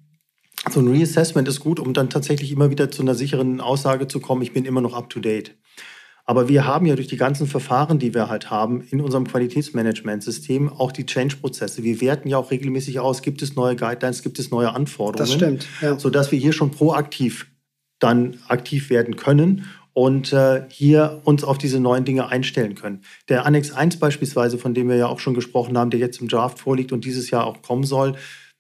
So 0.70 0.80
ein 0.80 0.88
Reassessment 0.88 1.48
ist 1.48 1.60
gut, 1.60 1.80
um 1.80 1.94
dann 1.94 2.10
tatsächlich 2.10 2.52
immer 2.52 2.70
wieder 2.70 2.92
zu 2.92 3.02
einer 3.02 3.16
sicheren 3.16 3.62
Aussage 3.62 4.08
zu 4.08 4.20
kommen, 4.20 4.42
ich 4.42 4.54
bin 4.54 4.66
immer 4.66 4.82
noch 4.82 4.94
up 4.94 5.10
to 5.10 5.20
date. 5.20 5.56
Aber 6.30 6.48
wir 6.48 6.68
haben 6.68 6.86
ja 6.86 6.96
durch 6.96 7.08
die 7.08 7.18
ganzen 7.18 7.48
Verfahren, 7.48 7.98
die 7.98 8.14
wir 8.14 8.30
halt 8.30 8.52
haben, 8.52 8.82
in 8.92 9.02
unserem 9.02 9.26
Qualitätsmanagementsystem 9.26 10.70
auch 10.70 10.92
die 10.92 11.08
Change-Prozesse. 11.08 11.82
Wir 11.82 12.02
werten 12.02 12.30
ja 12.30 12.38
auch 12.38 12.52
regelmäßig 12.52 13.00
aus, 13.00 13.24
gibt 13.24 13.42
es 13.42 13.56
neue 13.56 13.76
Guidelines, 13.76 14.22
gibt 14.22 14.38
es 14.38 14.52
neue 14.52 14.72
Anforderungen. 14.72 15.18
Das 15.28 15.34
stimmt. 15.34 15.68
Ja. 15.82 15.98
Sodass 15.98 16.32
wir 16.32 16.38
hier 16.38 16.54
schon 16.54 16.70
proaktiv 16.70 17.48
dann 17.98 18.38
aktiv 18.48 18.92
werden 18.92 19.16
können 19.16 19.66
und 19.94 20.32
äh, 20.32 20.66
hier 20.70 21.20
uns 21.24 21.44
auf 21.44 21.58
diese 21.58 21.80
neuen 21.80 22.06
Dinge 22.06 22.28
einstellen 22.28 22.76
können. 22.76 23.02
Der 23.28 23.48
Annex 23.48 23.72
1 23.72 23.98
beispielsweise, 23.98 24.60
von 24.60 24.76
dem 24.76 24.88
wir 24.88 24.98
ja 24.98 25.08
auch 25.08 25.20
schon 25.20 25.34
gesprochen 25.34 25.80
haben, 25.80 25.90
der 25.90 26.00
jetzt 26.00 26.22
im 26.22 26.28
Draft 26.28 26.60
vorliegt 26.60 26.92
und 26.92 27.06
dieses 27.06 27.32
Jahr 27.32 27.48
auch 27.48 27.64
kommen 27.64 27.86
soll, 27.86 28.14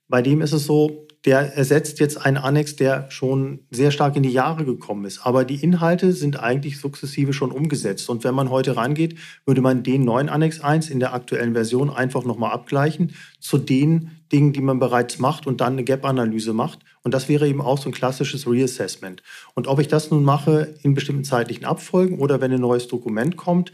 bei 0.08 0.24
dem 0.24 0.42
ist 0.42 0.54
es 0.54 0.66
so, 0.66 1.06
der 1.26 1.56
ersetzt 1.56 2.00
jetzt 2.00 2.26
einen 2.26 2.38
Annex, 2.38 2.78
der 2.78 3.12
schon 3.12 3.60
sehr 3.72 3.92
stark 3.92 4.16
in 4.16 4.24
die 4.24 4.32
Jahre 4.32 4.64
gekommen 4.64 5.04
ist. 5.04 5.26
Aber 5.26 5.44
die 5.44 5.62
Inhalte 5.62 6.14
sind 6.14 6.40
eigentlich 6.40 6.80
sukzessive 6.80 7.34
schon 7.34 7.52
umgesetzt. 7.52 8.10
Und 8.10 8.24
wenn 8.24 8.34
man 8.34 8.50
heute 8.50 8.78
rangeht, 8.78 9.18
würde 9.46 9.62
man 9.62 9.84
den 9.84 10.06
neuen 10.06 10.30
Annex 10.30 10.62
1 10.62 10.90
in 10.90 11.02
der 11.02 11.14
aktuellen 11.14 11.54
Version 11.54 11.90
einfach 11.90 12.24
nochmal 12.24 12.52
abgleichen 12.52 13.14
zu 13.40 13.58
den 13.58 14.12
Dingen, 14.32 14.54
die 14.54 14.62
man 14.62 14.80
bereits 14.80 15.20
macht 15.20 15.46
und 15.46 15.60
dann 15.60 15.74
eine 15.74 15.84
Gap-Analyse 15.84 16.54
macht. 16.54 16.80
Und 17.04 17.14
das 17.14 17.28
wäre 17.28 17.50
eben 17.50 17.62
auch 17.62 17.78
so 17.78 17.90
ein 17.90 17.94
klassisches 17.94 18.48
Reassessment. 18.48 19.22
Und 19.56 19.68
ob 19.68 19.80
ich 19.80 19.90
das 19.90 20.12
nun 20.12 20.24
mache 20.24 20.76
in 20.84 20.94
bestimmten 20.94 21.26
zeitlichen 21.26 21.66
Abfolgen 21.66 22.20
oder 22.20 22.40
wenn 22.40 22.54
ein 22.54 22.62
neues 22.62 22.88
Dokument 22.88 23.36
kommt, 23.36 23.74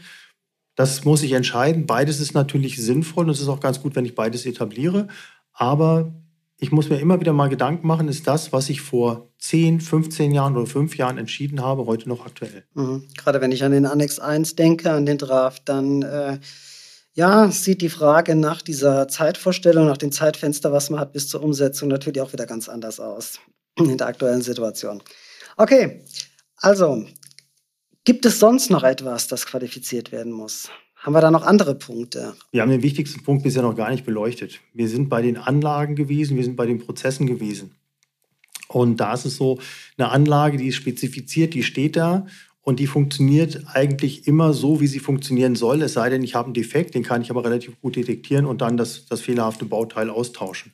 das 0.74 1.04
muss 1.04 1.22
ich 1.22 1.32
entscheiden. 1.32 1.86
Beides 1.86 2.18
ist 2.20 2.34
natürlich 2.34 2.76
sinnvoll 2.76 3.24
und 3.24 3.30
es 3.30 3.40
ist 3.40 3.48
auch 3.48 3.60
ganz 3.60 3.80
gut, 3.80 3.94
wenn 3.94 4.04
ich 4.04 4.14
beides 4.14 4.46
etabliere. 4.46 5.08
Aber 5.52 6.12
ich 6.58 6.72
muss 6.72 6.88
mir 6.88 6.98
immer 6.98 7.20
wieder 7.20 7.32
mal 7.32 7.48
Gedanken 7.48 7.86
machen, 7.86 8.08
ist 8.08 8.26
das, 8.26 8.52
was 8.52 8.70
ich 8.70 8.80
vor 8.80 9.30
10, 9.38 9.80
15 9.80 10.32
Jahren 10.32 10.56
oder 10.56 10.66
5 10.66 10.96
Jahren 10.96 11.18
entschieden 11.18 11.60
habe, 11.60 11.86
heute 11.86 12.08
noch 12.08 12.24
aktuell? 12.24 12.64
Mhm. 12.74 13.06
Gerade 13.16 13.40
wenn 13.40 13.52
ich 13.52 13.62
an 13.62 13.72
den 13.72 13.86
Annex 13.86 14.18
1 14.18 14.56
denke, 14.56 14.90
an 14.90 15.04
den 15.04 15.18
Draft, 15.18 15.68
dann 15.68 16.02
äh, 16.02 16.38
ja, 17.12 17.50
sieht 17.50 17.82
die 17.82 17.88
Frage 17.88 18.36
nach 18.36 18.62
dieser 18.62 19.08
Zeitvorstellung, 19.08 19.86
nach 19.86 19.96
dem 19.98 20.12
Zeitfenster, 20.12 20.72
was 20.72 20.90
man 20.90 21.00
hat, 21.00 21.12
bis 21.12 21.28
zur 21.28 21.42
Umsetzung 21.42 21.88
natürlich 21.88 22.20
auch 22.20 22.32
wieder 22.32 22.46
ganz 22.46 22.68
anders 22.68 23.00
aus 23.00 23.38
in 23.78 23.98
der 23.98 24.06
aktuellen 24.06 24.42
Situation. 24.42 25.02
Okay, 25.56 26.04
also 26.56 27.04
gibt 28.04 28.24
es 28.24 28.38
sonst 28.38 28.70
noch 28.70 28.82
etwas, 28.82 29.28
das 29.28 29.46
qualifiziert 29.46 30.12
werden 30.12 30.32
muss? 30.32 30.68
Haben 31.06 31.14
wir 31.14 31.20
da 31.20 31.30
noch 31.30 31.46
andere 31.46 31.76
Punkte? 31.76 32.34
Wir 32.50 32.62
haben 32.62 32.70
den 32.70 32.82
wichtigsten 32.82 33.22
Punkt 33.22 33.44
bisher 33.44 33.62
noch 33.62 33.76
gar 33.76 33.92
nicht 33.92 34.04
beleuchtet. 34.04 34.58
Wir 34.74 34.88
sind 34.88 35.08
bei 35.08 35.22
den 35.22 35.36
Anlagen 35.36 35.94
gewesen, 35.94 36.36
wir 36.36 36.42
sind 36.42 36.56
bei 36.56 36.66
den 36.66 36.80
Prozessen 36.80 37.28
gewesen. 37.28 37.76
Und 38.66 38.96
da 38.96 39.14
ist 39.14 39.24
es 39.24 39.36
so 39.36 39.60
eine 39.96 40.10
Anlage, 40.10 40.56
die 40.56 40.66
ist 40.66 40.74
spezifiziert, 40.74 41.54
die 41.54 41.62
steht 41.62 41.94
da 41.94 42.26
und 42.60 42.80
die 42.80 42.88
funktioniert 42.88 43.62
eigentlich 43.72 44.26
immer 44.26 44.52
so, 44.52 44.80
wie 44.80 44.88
sie 44.88 44.98
funktionieren 44.98 45.54
soll. 45.54 45.80
Es 45.82 45.92
sei 45.92 46.10
denn, 46.10 46.24
ich 46.24 46.34
habe 46.34 46.46
einen 46.46 46.54
Defekt, 46.54 46.96
den 46.96 47.04
kann 47.04 47.22
ich 47.22 47.30
aber 47.30 47.44
relativ 47.44 47.80
gut 47.80 47.94
detektieren 47.94 48.44
und 48.44 48.60
dann 48.60 48.76
das, 48.76 49.06
das 49.06 49.20
fehlerhafte 49.20 49.64
Bauteil 49.64 50.10
austauschen. 50.10 50.72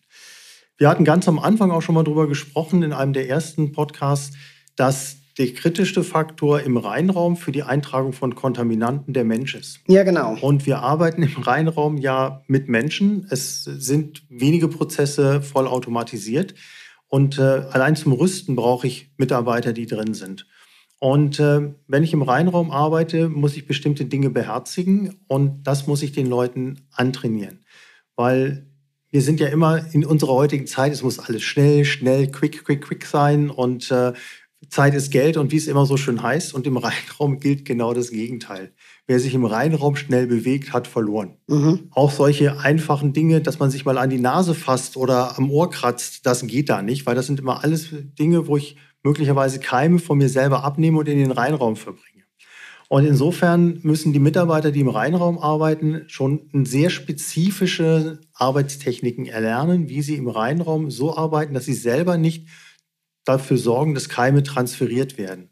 Wir 0.78 0.88
hatten 0.88 1.04
ganz 1.04 1.28
am 1.28 1.40
Anfang 1.40 1.70
auch 1.70 1.82
schon 1.82 1.94
mal 1.94 2.04
darüber 2.04 2.26
gesprochen 2.26 2.82
in 2.82 2.94
einem 2.94 3.12
der 3.12 3.28
ersten 3.28 3.72
Podcasts, 3.72 4.34
dass 4.76 5.18
der 5.38 5.52
kritischste 5.54 6.04
Faktor 6.04 6.60
im 6.60 6.76
Reinraum 6.76 7.36
für 7.36 7.52
die 7.52 7.62
Eintragung 7.62 8.12
von 8.12 8.34
Kontaminanten 8.34 9.14
der 9.14 9.24
Mensch 9.24 9.54
ist. 9.54 9.80
Ja, 9.88 10.02
genau. 10.02 10.36
Und 10.40 10.66
wir 10.66 10.80
arbeiten 10.80 11.22
im 11.22 11.42
Reinraum 11.42 11.96
ja 11.96 12.42
mit 12.46 12.68
Menschen. 12.68 13.26
Es 13.30 13.64
sind 13.64 14.24
wenige 14.28 14.68
Prozesse 14.68 15.40
vollautomatisiert. 15.40 16.54
Und 17.08 17.38
äh, 17.38 17.42
allein 17.42 17.96
zum 17.96 18.12
Rüsten 18.12 18.56
brauche 18.56 18.86
ich 18.86 19.10
Mitarbeiter, 19.16 19.72
die 19.72 19.86
drin 19.86 20.14
sind. 20.14 20.46
Und 20.98 21.40
äh, 21.40 21.74
wenn 21.88 22.04
ich 22.04 22.12
im 22.12 22.22
Reinraum 22.22 22.70
arbeite, 22.70 23.28
muss 23.28 23.56
ich 23.56 23.66
bestimmte 23.66 24.04
Dinge 24.04 24.30
beherzigen 24.30 25.16
und 25.26 25.64
das 25.64 25.88
muss 25.88 26.02
ich 26.02 26.12
den 26.12 26.26
Leuten 26.26 26.86
antrainieren. 26.92 27.64
Weil 28.14 28.68
wir 29.10 29.20
sind 29.20 29.40
ja 29.40 29.48
immer 29.48 29.92
in 29.92 30.06
unserer 30.06 30.32
heutigen 30.32 30.66
Zeit, 30.66 30.92
es 30.92 31.02
muss 31.02 31.18
alles 31.18 31.42
schnell, 31.42 31.84
schnell, 31.84 32.30
quick, 32.30 32.64
quick, 32.64 32.82
quick 32.82 33.04
sein 33.04 33.50
und 33.50 33.90
äh, 33.90 34.12
Zeit 34.68 34.94
ist 34.94 35.10
Geld 35.10 35.36
und 35.36 35.52
wie 35.52 35.56
es 35.56 35.66
immer 35.66 35.86
so 35.86 35.96
schön 35.96 36.22
heißt. 36.22 36.54
Und 36.54 36.66
im 36.66 36.76
Reinraum 36.78 37.40
gilt 37.40 37.64
genau 37.64 37.94
das 37.94 38.10
Gegenteil. 38.10 38.72
Wer 39.06 39.20
sich 39.20 39.34
im 39.34 39.44
Reinraum 39.44 39.96
schnell 39.96 40.26
bewegt, 40.26 40.72
hat 40.72 40.86
verloren. 40.86 41.36
Mhm. 41.48 41.88
Auch 41.90 42.10
solche 42.10 42.60
einfachen 42.60 43.12
Dinge, 43.12 43.40
dass 43.40 43.58
man 43.58 43.70
sich 43.70 43.84
mal 43.84 43.98
an 43.98 44.10
die 44.10 44.20
Nase 44.20 44.54
fasst 44.54 44.96
oder 44.96 45.38
am 45.38 45.50
Ohr 45.50 45.70
kratzt, 45.70 46.26
das 46.26 46.46
geht 46.46 46.68
da 46.68 46.82
nicht, 46.82 47.06
weil 47.06 47.14
das 47.14 47.26
sind 47.26 47.40
immer 47.40 47.62
alles 47.62 47.88
Dinge, 48.18 48.46
wo 48.46 48.56
ich 48.56 48.76
möglicherweise 49.02 49.58
Keime 49.58 49.98
von 49.98 50.18
mir 50.18 50.28
selber 50.28 50.64
abnehme 50.64 50.98
und 50.98 51.08
in 51.08 51.18
den 51.18 51.32
Reinraum 51.32 51.76
verbringe. 51.76 52.12
Und 52.92 53.06
insofern 53.06 53.80
müssen 53.84 54.12
die 54.12 54.18
Mitarbeiter, 54.18 54.70
die 54.70 54.80
im 54.80 54.90
Reinraum 54.90 55.38
arbeiten, 55.38 56.02
schon 56.08 56.50
sehr 56.64 56.90
spezifische 56.90 58.20
Arbeitstechniken 58.34 59.24
erlernen, 59.24 59.88
wie 59.88 60.02
sie 60.02 60.16
im 60.16 60.28
Reinraum 60.28 60.90
so 60.90 61.16
arbeiten, 61.16 61.54
dass 61.54 61.64
sie 61.64 61.72
selber 61.72 62.18
nicht 62.18 62.48
dafür 63.24 63.58
sorgen, 63.58 63.94
dass 63.94 64.08
Keime 64.08 64.42
transferiert 64.42 65.18
werden. 65.18 65.50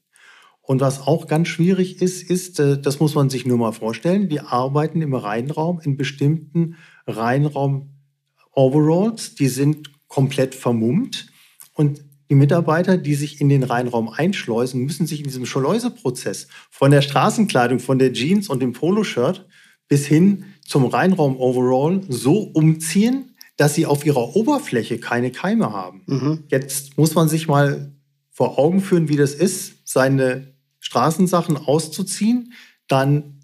Und 0.63 0.81
was 0.81 1.01
auch 1.01 1.27
ganz 1.27 1.49
schwierig 1.49 2.01
ist, 2.01 2.23
ist, 2.23 2.61
äh, 2.61 2.81
das 2.81 3.01
muss 3.01 3.17
man 3.17 3.29
sich 3.29 3.45
nur 3.45 3.59
mal 3.59 3.73
vorstellen, 3.73 4.29
die 4.29 4.39
arbeiten 4.41 5.03
im 5.03 5.15
Reinraum 5.15 5.81
in 5.81 5.97
bestimmten 5.97 6.77
Reinraum-Overalls, 7.09 9.35
die 9.35 9.49
sind 9.49 9.91
komplett 10.07 10.55
vermummt. 10.55 11.27
Und 11.75 12.05
die 12.29 12.37
Mitarbeiter, 12.37 12.97
die 12.97 13.17
sich 13.17 13.41
in 13.41 13.49
den 13.49 13.65
Reinraum 13.65 14.09
einschleusen, 14.09 14.83
müssen 14.83 15.09
sich 15.09 15.19
in 15.19 15.27
diesem 15.27 15.47
Schleuseprozess 15.47 16.47
von 16.71 16.93
der 16.93 17.03
Straßenkleidung, 17.03 17.81
von 17.81 17.99
der 17.99 18.13
Jeans 18.13 18.49
und 18.49 18.61
dem 18.61 18.73
Poloshirt 18.73 19.49
bis 19.89 20.07
hin 20.07 20.45
zum 20.65 20.87
Reinraum-Overall 20.87 22.03
so 22.09 22.39
umziehen, 22.39 23.30
dass 23.61 23.75
sie 23.75 23.85
auf 23.85 24.07
ihrer 24.07 24.37
Oberfläche 24.37 24.99
keine 24.99 25.31
Keime 25.31 25.71
haben. 25.71 26.01
Mhm. 26.07 26.45
Jetzt 26.49 26.97
muss 26.97 27.15
man 27.15 27.29
sich 27.29 27.47
mal 27.47 27.93
vor 28.31 28.59
Augen 28.59 28.81
führen, 28.81 29.11
wie 29.11 29.19
das 29.19 29.35
ist, 29.35 29.87
seine 29.87 30.55
Straßensachen 30.79 31.59
auszuziehen, 31.59 32.55
dann 32.89 33.43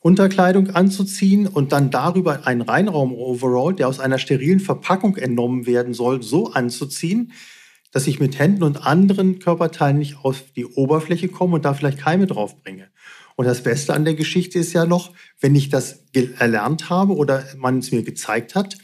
Unterkleidung 0.00 0.70
anzuziehen 0.70 1.46
und 1.46 1.70
dann 1.70 1.92
darüber 1.92 2.44
einen 2.44 2.62
Reinraum-Overall, 2.62 3.72
der 3.74 3.86
aus 3.86 4.00
einer 4.00 4.18
sterilen 4.18 4.58
Verpackung 4.58 5.16
entnommen 5.16 5.64
werden 5.64 5.94
soll, 5.94 6.24
so 6.24 6.50
anzuziehen, 6.50 7.30
dass 7.92 8.08
ich 8.08 8.18
mit 8.18 8.40
Händen 8.40 8.64
und 8.64 8.84
anderen 8.84 9.38
Körperteilen 9.38 9.98
nicht 9.98 10.24
auf 10.24 10.42
die 10.56 10.66
Oberfläche 10.66 11.28
komme 11.28 11.54
und 11.54 11.64
da 11.64 11.72
vielleicht 11.72 11.98
Keime 11.98 12.26
drauf 12.26 12.60
bringe. 12.64 12.88
Und 13.36 13.44
das 13.44 13.62
Beste 13.62 13.94
an 13.94 14.04
der 14.04 14.14
Geschichte 14.14 14.58
ist 14.58 14.72
ja 14.72 14.86
noch, 14.86 15.12
wenn 15.38 15.54
ich 15.54 15.68
das 15.68 16.04
erlernt 16.12 16.90
habe 16.90 17.14
oder 17.14 17.44
man 17.56 17.78
es 17.78 17.92
mir 17.92 18.02
gezeigt 18.02 18.56
hat, 18.56 18.76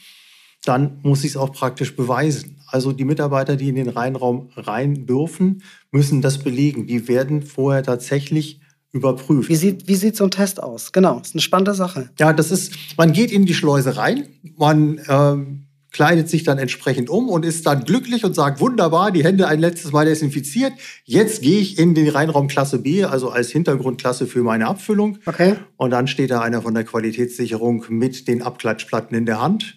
dann 0.68 0.98
muss 1.02 1.24
ich 1.24 1.32
es 1.32 1.36
auch 1.36 1.52
praktisch 1.52 1.96
beweisen. 1.96 2.56
Also 2.66 2.92
die 2.92 3.04
Mitarbeiter, 3.04 3.56
die 3.56 3.70
in 3.70 3.76
den 3.76 3.88
Reinraum 3.88 4.50
rein 4.56 5.06
dürfen, 5.06 5.62
müssen 5.90 6.20
das 6.20 6.38
belegen. 6.38 6.86
Die 6.86 7.08
werden 7.08 7.42
vorher 7.42 7.82
tatsächlich 7.82 8.60
überprüft. 8.92 9.48
Wie 9.48 9.56
sieht, 9.56 9.88
wie 9.88 9.94
sieht 9.94 10.16
so 10.16 10.24
ein 10.24 10.30
Test 10.30 10.62
aus? 10.62 10.92
Genau, 10.92 11.20
ist 11.20 11.34
eine 11.34 11.40
spannende 11.40 11.74
Sache. 11.74 12.10
Ja, 12.18 12.32
das 12.32 12.50
ist, 12.50 12.74
man 12.96 13.12
geht 13.12 13.30
in 13.30 13.46
die 13.46 13.54
Schleuse 13.54 13.96
rein, 13.96 14.28
man 14.56 15.00
ähm, 15.08 15.67
kleidet 15.98 16.28
sich 16.28 16.44
dann 16.44 16.58
entsprechend 16.58 17.10
um 17.10 17.28
und 17.28 17.44
ist 17.44 17.66
dann 17.66 17.82
glücklich 17.82 18.24
und 18.24 18.32
sagt, 18.32 18.60
wunderbar, 18.60 19.10
die 19.10 19.24
Hände 19.24 19.48
ein 19.48 19.58
letztes 19.58 19.90
Mal 19.90 20.04
desinfiziert. 20.04 20.72
Jetzt 21.02 21.42
gehe 21.42 21.58
ich 21.58 21.76
in 21.76 21.96
den 21.96 22.08
Reinraum 22.08 22.46
Klasse 22.46 22.78
B, 22.78 23.02
also 23.02 23.30
als 23.30 23.50
Hintergrundklasse 23.50 24.28
für 24.28 24.44
meine 24.44 24.68
Abfüllung. 24.68 25.18
Okay. 25.26 25.56
Und 25.76 25.90
dann 25.90 26.06
steht 26.06 26.30
da 26.30 26.40
einer 26.40 26.62
von 26.62 26.72
der 26.72 26.84
Qualitätssicherung 26.84 27.84
mit 27.88 28.28
den 28.28 28.42
Abklatschplatten 28.42 29.18
in 29.18 29.26
der 29.26 29.42
Hand 29.42 29.76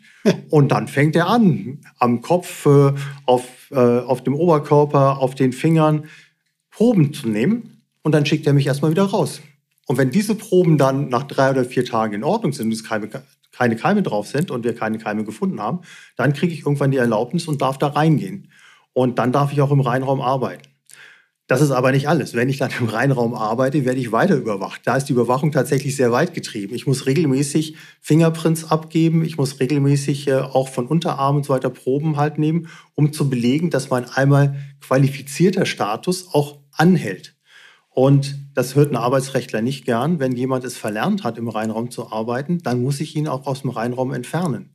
und 0.51 0.71
dann 0.71 0.87
fängt 0.87 1.15
er 1.15 1.25
an, 1.25 1.79
am 1.97 2.21
Kopf, 2.21 2.67
äh, 2.67 2.93
auf, 3.25 3.71
äh, 3.71 3.75
auf 3.75 4.23
dem 4.23 4.35
Oberkörper, 4.35 5.17
auf 5.17 5.33
den 5.33 5.53
Fingern 5.53 6.05
Proben 6.69 7.15
zu 7.15 7.29
nehmen. 7.29 7.81
Und 8.03 8.11
dann 8.11 8.27
schickt 8.27 8.45
er 8.45 8.53
mich 8.53 8.67
erstmal 8.67 8.91
wieder 8.91 9.05
raus. 9.05 9.41
Und 9.87 9.97
wenn 9.97 10.11
diese 10.11 10.35
Proben 10.35 10.77
dann 10.77 11.09
nach 11.09 11.23
drei 11.23 11.49
oder 11.49 11.65
vier 11.65 11.83
Tagen 11.83 12.13
in 12.13 12.23
Ordnung 12.23 12.53
sind 12.53 12.67
und 12.67 12.73
es 12.73 12.83
keine, 12.83 13.09
keine 13.51 13.75
Keime 13.75 14.03
drauf 14.03 14.27
sind 14.27 14.51
und 14.51 14.63
wir 14.63 14.75
keine 14.75 14.97
Keime 14.97 15.23
gefunden 15.23 15.59
haben, 15.59 15.81
dann 16.15 16.33
kriege 16.33 16.53
ich 16.53 16.61
irgendwann 16.61 16.91
die 16.91 16.97
Erlaubnis 16.97 17.47
und 17.47 17.61
darf 17.61 17.77
da 17.77 17.87
reingehen. 17.87 18.51
Und 18.93 19.19
dann 19.19 19.31
darf 19.31 19.53
ich 19.53 19.61
auch 19.61 19.71
im 19.71 19.79
Reinraum 19.79 20.21
arbeiten. 20.21 20.71
Das 21.51 21.59
ist 21.59 21.71
aber 21.71 21.91
nicht 21.91 22.07
alles. 22.07 22.33
Wenn 22.33 22.47
ich 22.47 22.59
dann 22.59 22.71
im 22.79 22.87
Reinraum 22.87 23.33
arbeite, 23.33 23.83
werde 23.83 23.99
ich 23.99 24.13
weiter 24.13 24.37
überwacht. 24.37 24.83
Da 24.85 24.95
ist 24.95 25.07
die 25.07 25.11
Überwachung 25.11 25.51
tatsächlich 25.51 25.97
sehr 25.97 26.13
weit 26.13 26.33
getrieben. 26.33 26.73
Ich 26.75 26.87
muss 26.87 27.07
regelmäßig 27.07 27.75
Fingerprints 27.99 28.71
abgeben. 28.71 29.25
Ich 29.25 29.37
muss 29.37 29.59
regelmäßig 29.59 30.29
äh, 30.29 30.35
auch 30.35 30.69
von 30.69 30.87
Unterarmen 30.87 31.39
und 31.39 31.43
so 31.43 31.53
weiter 31.53 31.69
Proben 31.69 32.15
halt 32.15 32.37
nehmen, 32.37 32.69
um 32.95 33.11
zu 33.11 33.29
belegen, 33.29 33.69
dass 33.69 33.89
mein 33.89 34.05
einmal 34.09 34.55
qualifizierter 34.79 35.65
Status 35.65 36.33
auch 36.33 36.59
anhält. 36.71 37.35
Und 37.93 38.39
das 38.53 38.75
hört 38.75 38.91
ein 38.91 38.95
Arbeitsrechtler 38.95 39.61
nicht 39.61 39.85
gern. 39.85 40.19
Wenn 40.19 40.31
jemand 40.35 40.63
es 40.63 40.77
verlernt 40.77 41.23
hat, 41.23 41.37
im 41.37 41.49
Reinraum 41.49 41.91
zu 41.91 42.09
arbeiten, 42.09 42.59
dann 42.59 42.81
muss 42.81 43.01
ich 43.01 43.15
ihn 43.15 43.27
auch 43.27 43.45
aus 43.45 43.61
dem 43.61 43.69
Reinraum 43.69 44.13
entfernen. 44.13 44.73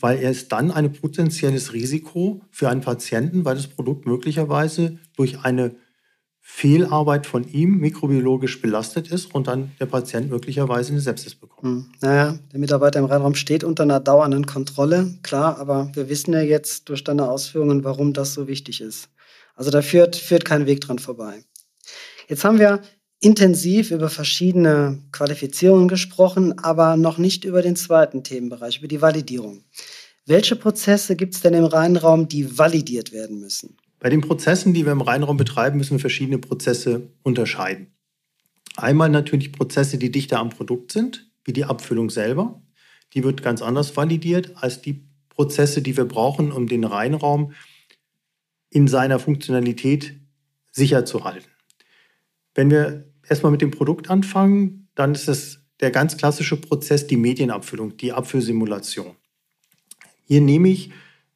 Weil 0.00 0.18
er 0.18 0.30
ist 0.30 0.50
dann 0.50 0.70
ein 0.70 0.92
potenzielles 0.92 1.74
Risiko 1.74 2.42
für 2.50 2.70
einen 2.70 2.80
Patienten, 2.80 3.44
weil 3.44 3.56
das 3.56 3.66
Produkt 3.66 4.06
möglicherweise 4.06 4.98
durch 5.14 5.44
eine 5.44 5.76
Fehlarbeit 6.46 7.26
von 7.26 7.48
ihm 7.48 7.78
mikrobiologisch 7.78 8.60
belastet 8.60 9.08
ist 9.08 9.34
und 9.34 9.46
dann 9.46 9.72
der 9.80 9.86
Patient 9.86 10.30
möglicherweise 10.30 10.92
eine 10.92 11.00
Sepsis 11.00 11.34
bekommt. 11.34 11.62
Hm. 11.62 11.86
Naja, 12.02 12.38
der 12.52 12.60
Mitarbeiter 12.60 12.98
im 12.98 13.06
Reinraum 13.06 13.34
steht 13.34 13.64
unter 13.64 13.84
einer 13.84 13.98
dauernden 13.98 14.44
Kontrolle, 14.44 15.18
klar, 15.22 15.58
aber 15.58 15.90
wir 15.94 16.10
wissen 16.10 16.34
ja 16.34 16.42
jetzt 16.42 16.90
durch 16.90 17.02
deine 17.02 17.30
Ausführungen, 17.30 17.82
warum 17.82 18.12
das 18.12 18.34
so 18.34 18.46
wichtig 18.46 18.82
ist. 18.82 19.08
Also 19.54 19.70
da 19.70 19.80
führt, 19.80 20.16
führt 20.16 20.44
kein 20.44 20.66
Weg 20.66 20.82
dran 20.82 20.98
vorbei. 20.98 21.44
Jetzt 22.28 22.44
haben 22.44 22.58
wir 22.58 22.80
intensiv 23.20 23.90
über 23.90 24.10
verschiedene 24.10 25.02
Qualifizierungen 25.12 25.88
gesprochen, 25.88 26.58
aber 26.58 26.96
noch 26.96 27.18
nicht 27.18 27.44
über 27.44 27.62
den 27.62 27.76
zweiten 27.76 28.22
Themenbereich, 28.22 28.78
über 28.78 28.88
die 28.88 29.00
Validierung. 29.00 29.64
Welche 30.26 30.56
Prozesse 30.56 31.16
gibt 31.16 31.34
es 31.34 31.40
denn 31.40 31.54
im 31.54 31.64
Reinraum, 31.64 32.28
die 32.28 32.58
validiert 32.58 33.12
werden 33.12 33.40
müssen? 33.40 33.76
Bei 33.98 34.10
den 34.10 34.20
Prozessen, 34.20 34.74
die 34.74 34.84
wir 34.84 34.92
im 34.92 35.00
Reinraum 35.00 35.36
betreiben, 35.36 35.78
müssen 35.78 35.92
wir 35.92 36.00
verschiedene 36.00 36.38
Prozesse 36.38 37.08
unterscheiden. 37.22 37.94
Einmal 38.76 39.08
natürlich 39.08 39.52
Prozesse, 39.52 39.98
die 39.98 40.10
dichter 40.10 40.40
am 40.40 40.50
Produkt 40.50 40.92
sind, 40.92 41.30
wie 41.44 41.52
die 41.52 41.64
Abfüllung 41.64 42.10
selber. 42.10 42.62
Die 43.14 43.22
wird 43.22 43.42
ganz 43.42 43.62
anders 43.62 43.96
validiert 43.96 44.52
als 44.56 44.82
die 44.82 45.04
Prozesse, 45.28 45.80
die 45.80 45.96
wir 45.96 46.04
brauchen, 46.04 46.52
um 46.52 46.66
den 46.66 46.84
Reinraum 46.84 47.52
in 48.70 48.88
seiner 48.88 49.18
Funktionalität 49.18 50.14
sicher 50.72 51.04
zu 51.04 51.24
halten. 51.24 51.53
Wenn 52.54 52.70
wir 52.70 53.12
erstmal 53.28 53.52
mit 53.52 53.62
dem 53.62 53.70
Produkt 53.70 54.10
anfangen, 54.10 54.88
dann 54.94 55.12
ist 55.12 55.28
es 55.28 55.64
der 55.80 55.90
ganz 55.90 56.16
klassische 56.16 56.56
Prozess, 56.56 57.06
die 57.06 57.16
Medienabfüllung, 57.16 57.96
die 57.96 58.12
Abfüllsimulation. 58.12 59.16
Hier 60.26 60.40
nehme 60.40 60.68
ich 60.68 60.90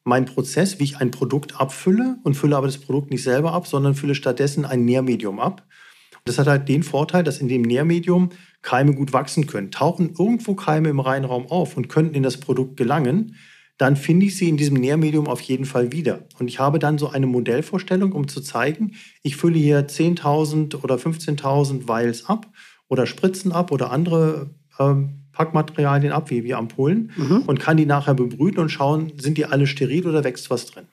meinen 0.04 0.26
Prozess, 0.26 0.78
wie 0.78 0.84
ich 0.84 0.96
ein 0.98 1.10
Produkt 1.10 1.60
abfülle 1.60 2.18
und 2.22 2.34
fülle 2.34 2.56
aber 2.56 2.66
das 2.66 2.78
Produkt 2.78 3.10
nicht 3.10 3.22
selber 3.22 3.52
ab, 3.52 3.66
sondern 3.66 3.94
fülle 3.94 4.14
stattdessen 4.14 4.64
ein 4.64 4.84
Nährmedium 4.84 5.38
ab. 5.38 5.66
Und 6.14 6.28
das 6.28 6.38
hat 6.38 6.46
halt 6.46 6.68
den 6.68 6.82
Vorteil, 6.82 7.24
dass 7.24 7.40
in 7.40 7.48
dem 7.48 7.62
Nährmedium 7.62 8.30
Keime 8.62 8.94
gut 8.94 9.12
wachsen 9.12 9.46
können. 9.46 9.70
Tauchen 9.70 10.14
irgendwo 10.18 10.54
Keime 10.54 10.88
im 10.88 11.00
Reinraum 11.00 11.46
auf 11.46 11.76
und 11.76 11.88
könnten 11.88 12.14
in 12.14 12.22
das 12.22 12.38
Produkt 12.38 12.76
gelangen, 12.76 13.36
dann 13.78 13.96
finde 13.96 14.26
ich 14.26 14.36
sie 14.36 14.48
in 14.48 14.56
diesem 14.56 14.76
Nährmedium 14.76 15.28
auf 15.28 15.40
jeden 15.40 15.64
Fall 15.64 15.92
wieder. 15.92 16.26
Und 16.38 16.48
ich 16.48 16.58
habe 16.58 16.78
dann 16.78 16.98
so 16.98 17.08
eine 17.08 17.26
Modellvorstellung, 17.26 18.12
um 18.12 18.26
zu 18.28 18.40
zeigen, 18.40 18.92
ich 19.22 19.36
fülle 19.36 19.58
hier 19.58 19.86
10.000 19.86 20.82
oder 20.82 20.96
15.000 20.96 21.88
Vials 21.88 22.26
ab 22.26 22.48
oder 22.88 23.06
Spritzen 23.06 23.52
ab 23.52 23.70
oder 23.70 23.92
andere 23.92 24.50
ähm, 24.80 25.20
Packmaterialien 25.32 26.12
ab, 26.12 26.30
wie, 26.30 26.42
wie 26.42 26.54
Ampullen, 26.54 27.12
mhm. 27.16 27.42
und 27.46 27.60
kann 27.60 27.76
die 27.76 27.86
nachher 27.86 28.14
bebrüten 28.14 28.58
und 28.58 28.70
schauen, 28.70 29.12
sind 29.16 29.38
die 29.38 29.46
alle 29.46 29.68
steril 29.68 30.08
oder 30.08 30.24
wächst 30.24 30.50
was 30.50 30.66
drin. 30.66 30.88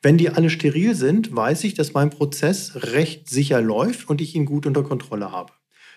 Wenn 0.00 0.16
die 0.16 0.30
alle 0.30 0.48
steril 0.48 0.94
sind, 0.94 1.34
weiß 1.34 1.64
ich, 1.64 1.74
dass 1.74 1.92
mein 1.92 2.10
Prozess 2.10 2.92
recht 2.92 3.28
sicher 3.28 3.60
läuft 3.60 4.08
und 4.08 4.20
ich 4.20 4.36
ihn 4.36 4.44
gut 4.44 4.64
unter 4.66 4.84
Kontrolle 4.84 5.32
habe. 5.32 5.52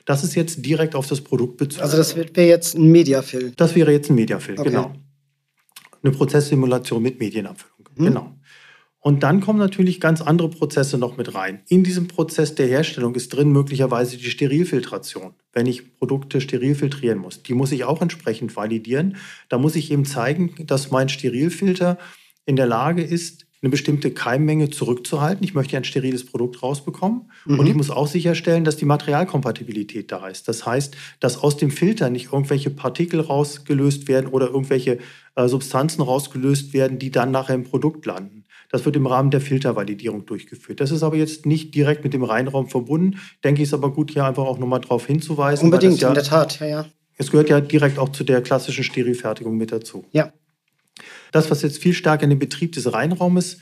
Das 0.05 0.23
ist 0.23 0.33
jetzt 0.33 0.65
direkt 0.65 0.95
auf 0.95 1.07
das 1.07 1.21
Produkt 1.21 1.57
bezogen. 1.57 1.83
Also 1.83 1.97
das 1.97 2.15
wäre 2.15 2.47
jetzt 2.47 2.75
ein 2.75 2.87
Mediafilm. 2.87 3.53
Das 3.55 3.75
wäre 3.75 3.91
jetzt 3.91 4.09
ein 4.09 4.15
Mediafilm, 4.15 4.57
okay. 4.57 4.69
genau. 4.69 4.95
Eine 6.03 6.13
Prozesssimulation 6.13 7.01
mit 7.01 7.19
Medienabfüllung, 7.19 7.87
mhm. 7.95 8.05
genau. 8.05 8.35
Und 9.03 9.23
dann 9.23 9.41
kommen 9.41 9.57
natürlich 9.57 9.99
ganz 9.99 10.21
andere 10.21 10.49
Prozesse 10.49 10.99
noch 10.99 11.17
mit 11.17 11.33
rein. 11.33 11.63
In 11.67 11.83
diesem 11.83 12.07
Prozess 12.07 12.53
der 12.53 12.67
Herstellung 12.67 13.15
ist 13.15 13.29
drin 13.29 13.51
möglicherweise 13.51 14.15
die 14.15 14.29
Sterilfiltration. 14.29 15.33
Wenn 15.53 15.65
ich 15.65 15.97
Produkte 15.97 16.39
steril 16.39 16.75
filtrieren 16.75 17.17
muss, 17.17 17.41
die 17.41 17.55
muss 17.55 17.71
ich 17.71 17.83
auch 17.83 17.99
entsprechend 17.99 18.55
validieren. 18.55 19.17
Da 19.49 19.57
muss 19.57 19.75
ich 19.75 19.91
eben 19.91 20.05
zeigen, 20.05 20.53
dass 20.67 20.91
mein 20.91 21.09
Sterilfilter 21.09 21.97
in 22.45 22.55
der 22.55 22.67
Lage 22.67 23.01
ist, 23.01 23.47
eine 23.61 23.69
bestimmte 23.69 24.11
Keimmenge 24.11 24.69
zurückzuhalten. 24.69 25.43
Ich 25.43 25.53
möchte 25.53 25.77
ein 25.77 25.83
steriles 25.83 26.25
Produkt 26.25 26.63
rausbekommen. 26.63 27.31
Mhm. 27.45 27.59
Und 27.59 27.67
ich 27.67 27.75
muss 27.75 27.91
auch 27.91 28.07
sicherstellen, 28.07 28.63
dass 28.63 28.75
die 28.75 28.85
Materialkompatibilität 28.85 30.11
da 30.11 30.27
ist. 30.27 30.47
Das 30.47 30.65
heißt, 30.65 30.95
dass 31.19 31.37
aus 31.37 31.57
dem 31.57 31.69
Filter 31.69 32.09
nicht 32.09 32.33
irgendwelche 32.33 32.71
Partikel 32.71 33.19
rausgelöst 33.19 34.07
werden 34.07 34.27
oder 34.27 34.47
irgendwelche 34.47 34.97
äh, 35.35 35.47
Substanzen 35.47 36.01
rausgelöst 36.01 36.73
werden, 36.73 36.97
die 36.97 37.11
dann 37.11 37.29
nachher 37.31 37.55
im 37.55 37.63
Produkt 37.63 38.05
landen. 38.05 38.45
Das 38.71 38.85
wird 38.85 38.95
im 38.95 39.05
Rahmen 39.05 39.31
der 39.31 39.41
Filtervalidierung 39.41 40.25
durchgeführt. 40.25 40.79
Das 40.79 40.91
ist 40.91 41.03
aber 41.03 41.17
jetzt 41.17 41.45
nicht 41.45 41.75
direkt 41.75 42.03
mit 42.03 42.13
dem 42.13 42.23
Reinraum 42.23 42.67
verbunden. 42.67 43.19
Denke 43.43 43.61
ich, 43.61 43.67
ist 43.67 43.73
aber 43.73 43.91
gut, 43.91 44.11
hier 44.11 44.25
einfach 44.25 44.45
auch 44.45 44.57
nochmal 44.57 44.79
darauf 44.79 45.05
hinzuweisen. 45.05 45.65
Unbedingt, 45.65 45.99
ja, 45.99 46.07
in 46.07 46.13
der 46.15 46.23
Tat, 46.23 46.59
ja, 46.61 46.67
ja. 46.67 46.85
Es 47.17 47.29
gehört 47.29 47.49
ja 47.49 47.61
direkt 47.61 47.99
auch 47.99 48.09
zu 48.09 48.23
der 48.23 48.41
klassischen 48.41 48.83
Sterilfertigung 48.83 49.55
mit 49.55 49.71
dazu. 49.71 50.05
Ja. 50.11 50.31
Das, 51.31 51.51
was 51.51 51.61
jetzt 51.61 51.79
viel 51.79 51.93
stärker 51.93 52.23
in 52.23 52.29
den 52.29 52.39
Betrieb 52.39 52.71
des 52.73 52.91
Reinraumes 52.93 53.59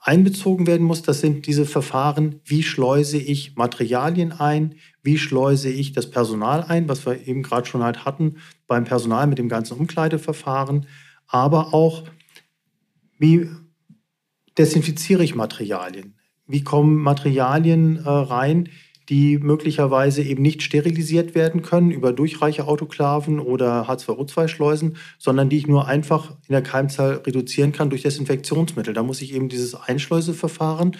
einbezogen 0.00 0.66
werden 0.66 0.86
muss, 0.86 1.02
das 1.02 1.20
sind 1.20 1.46
diese 1.46 1.66
Verfahren, 1.66 2.40
wie 2.44 2.62
schleuse 2.62 3.18
ich 3.18 3.56
Materialien 3.56 4.32
ein, 4.32 4.76
wie 5.02 5.18
schleuse 5.18 5.68
ich 5.68 5.92
das 5.92 6.10
Personal 6.10 6.62
ein, 6.62 6.88
was 6.88 7.04
wir 7.06 7.26
eben 7.26 7.42
gerade 7.42 7.66
schon 7.66 7.82
halt 7.82 8.04
hatten 8.04 8.36
beim 8.68 8.84
Personal 8.84 9.26
mit 9.26 9.38
dem 9.38 9.48
ganzen 9.48 9.76
Umkleideverfahren, 9.76 10.86
aber 11.26 11.74
auch, 11.74 12.04
wie 13.18 13.48
desinfiziere 14.56 15.24
ich 15.24 15.34
Materialien, 15.34 16.14
wie 16.46 16.62
kommen 16.62 16.96
Materialien 16.96 17.96
äh, 17.96 18.08
rein, 18.08 18.68
die 19.08 19.38
möglicherweise 19.38 20.22
eben 20.22 20.42
nicht 20.42 20.62
sterilisiert 20.62 21.34
werden 21.34 21.62
können 21.62 21.90
über 21.90 22.12
Durchreicheautoklaven 22.12 23.38
oder 23.38 23.88
H2O2-Schleusen, 23.88 24.96
sondern 25.18 25.48
die 25.48 25.58
ich 25.58 25.66
nur 25.66 25.86
einfach 25.86 26.30
in 26.48 26.52
der 26.52 26.62
Keimzahl 26.62 27.22
reduzieren 27.24 27.72
kann 27.72 27.90
durch 27.90 28.02
Desinfektionsmittel. 28.02 28.94
Da 28.94 29.02
muss 29.02 29.22
ich 29.22 29.32
eben 29.32 29.48
dieses 29.48 29.74
Einschleuseverfahren 29.74 30.96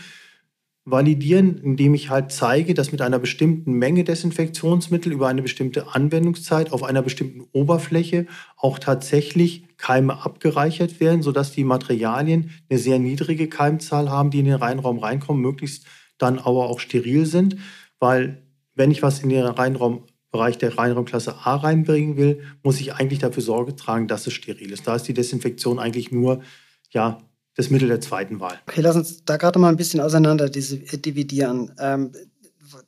validieren, 0.85 1.59
indem 1.59 1.95
ich 1.95 2.11
halt 2.11 2.31
zeige, 2.31 2.73
dass 2.73 2.92
mit 2.92 3.03
einer 3.03 3.19
bestimmten 3.19 3.73
Menge 3.73 4.05
Desinfektionsmittel 4.05 5.11
über 5.11 5.27
eine 5.27 5.42
bestimmte 5.42 5.92
Anwendungszeit 5.92 6.73
auf 6.73 6.85
einer 6.85 7.03
bestimmten 7.03 7.42
Oberfläche 7.53 8.27
auch 8.57 8.79
tatsächlich 8.79 9.64
Keime 9.79 10.25
abgereichert 10.25 11.01
werden, 11.01 11.23
sodass 11.23 11.51
die 11.51 11.64
Materialien 11.64 12.51
eine 12.71 12.79
sehr 12.79 13.01
niedrige 13.01 13.49
Keimzahl 13.49 14.11
haben, 14.11 14.31
die 14.31 14.38
in 14.38 14.45
den 14.45 14.55
Reinraum 14.55 15.01
reinkommen, 15.01 15.42
möglichst 15.42 15.87
dann 16.19 16.38
aber 16.38 16.71
auch 16.71 16.79
steril 16.79 17.27
sind 17.27 17.57
weil 18.01 18.43
wenn 18.75 18.91
ich 18.91 19.03
was 19.03 19.21
in 19.21 19.29
den 19.29 19.45
Reinraumbereich 19.45 20.59
der 20.59 20.77
Reinraumklasse 20.77 21.35
A 21.45 21.57
reinbringen 21.57 22.17
will, 22.17 22.43
muss 22.63 22.81
ich 22.81 22.95
eigentlich 22.95 23.19
dafür 23.19 23.43
Sorge 23.43 23.75
tragen, 23.75 24.09
dass 24.09 24.27
es 24.27 24.35
steril 24.35 24.73
ist. 24.73 24.87
Da 24.87 24.97
ist 24.97 25.05
die 25.05 25.15
Desinfektion 25.15 25.79
eigentlich 25.79 26.11
nur 26.13 26.43
ja, 26.91 27.19
das 27.55 27.71
Mittel 27.71 27.89
der 27.89 28.01
zweiten 28.01 28.39
Wahl. 28.39 28.59
Okay, 28.69 28.83
lass 28.83 28.97
uns 28.97 29.25
da 29.25 29.37
gerade 29.39 29.59
mal 29.59 29.71
ein 29.71 29.77
bisschen 29.77 30.01
auseinander 30.01 30.45
äh, 30.45 30.99
dividieren. 30.99 31.73
Ähm, 31.79 32.13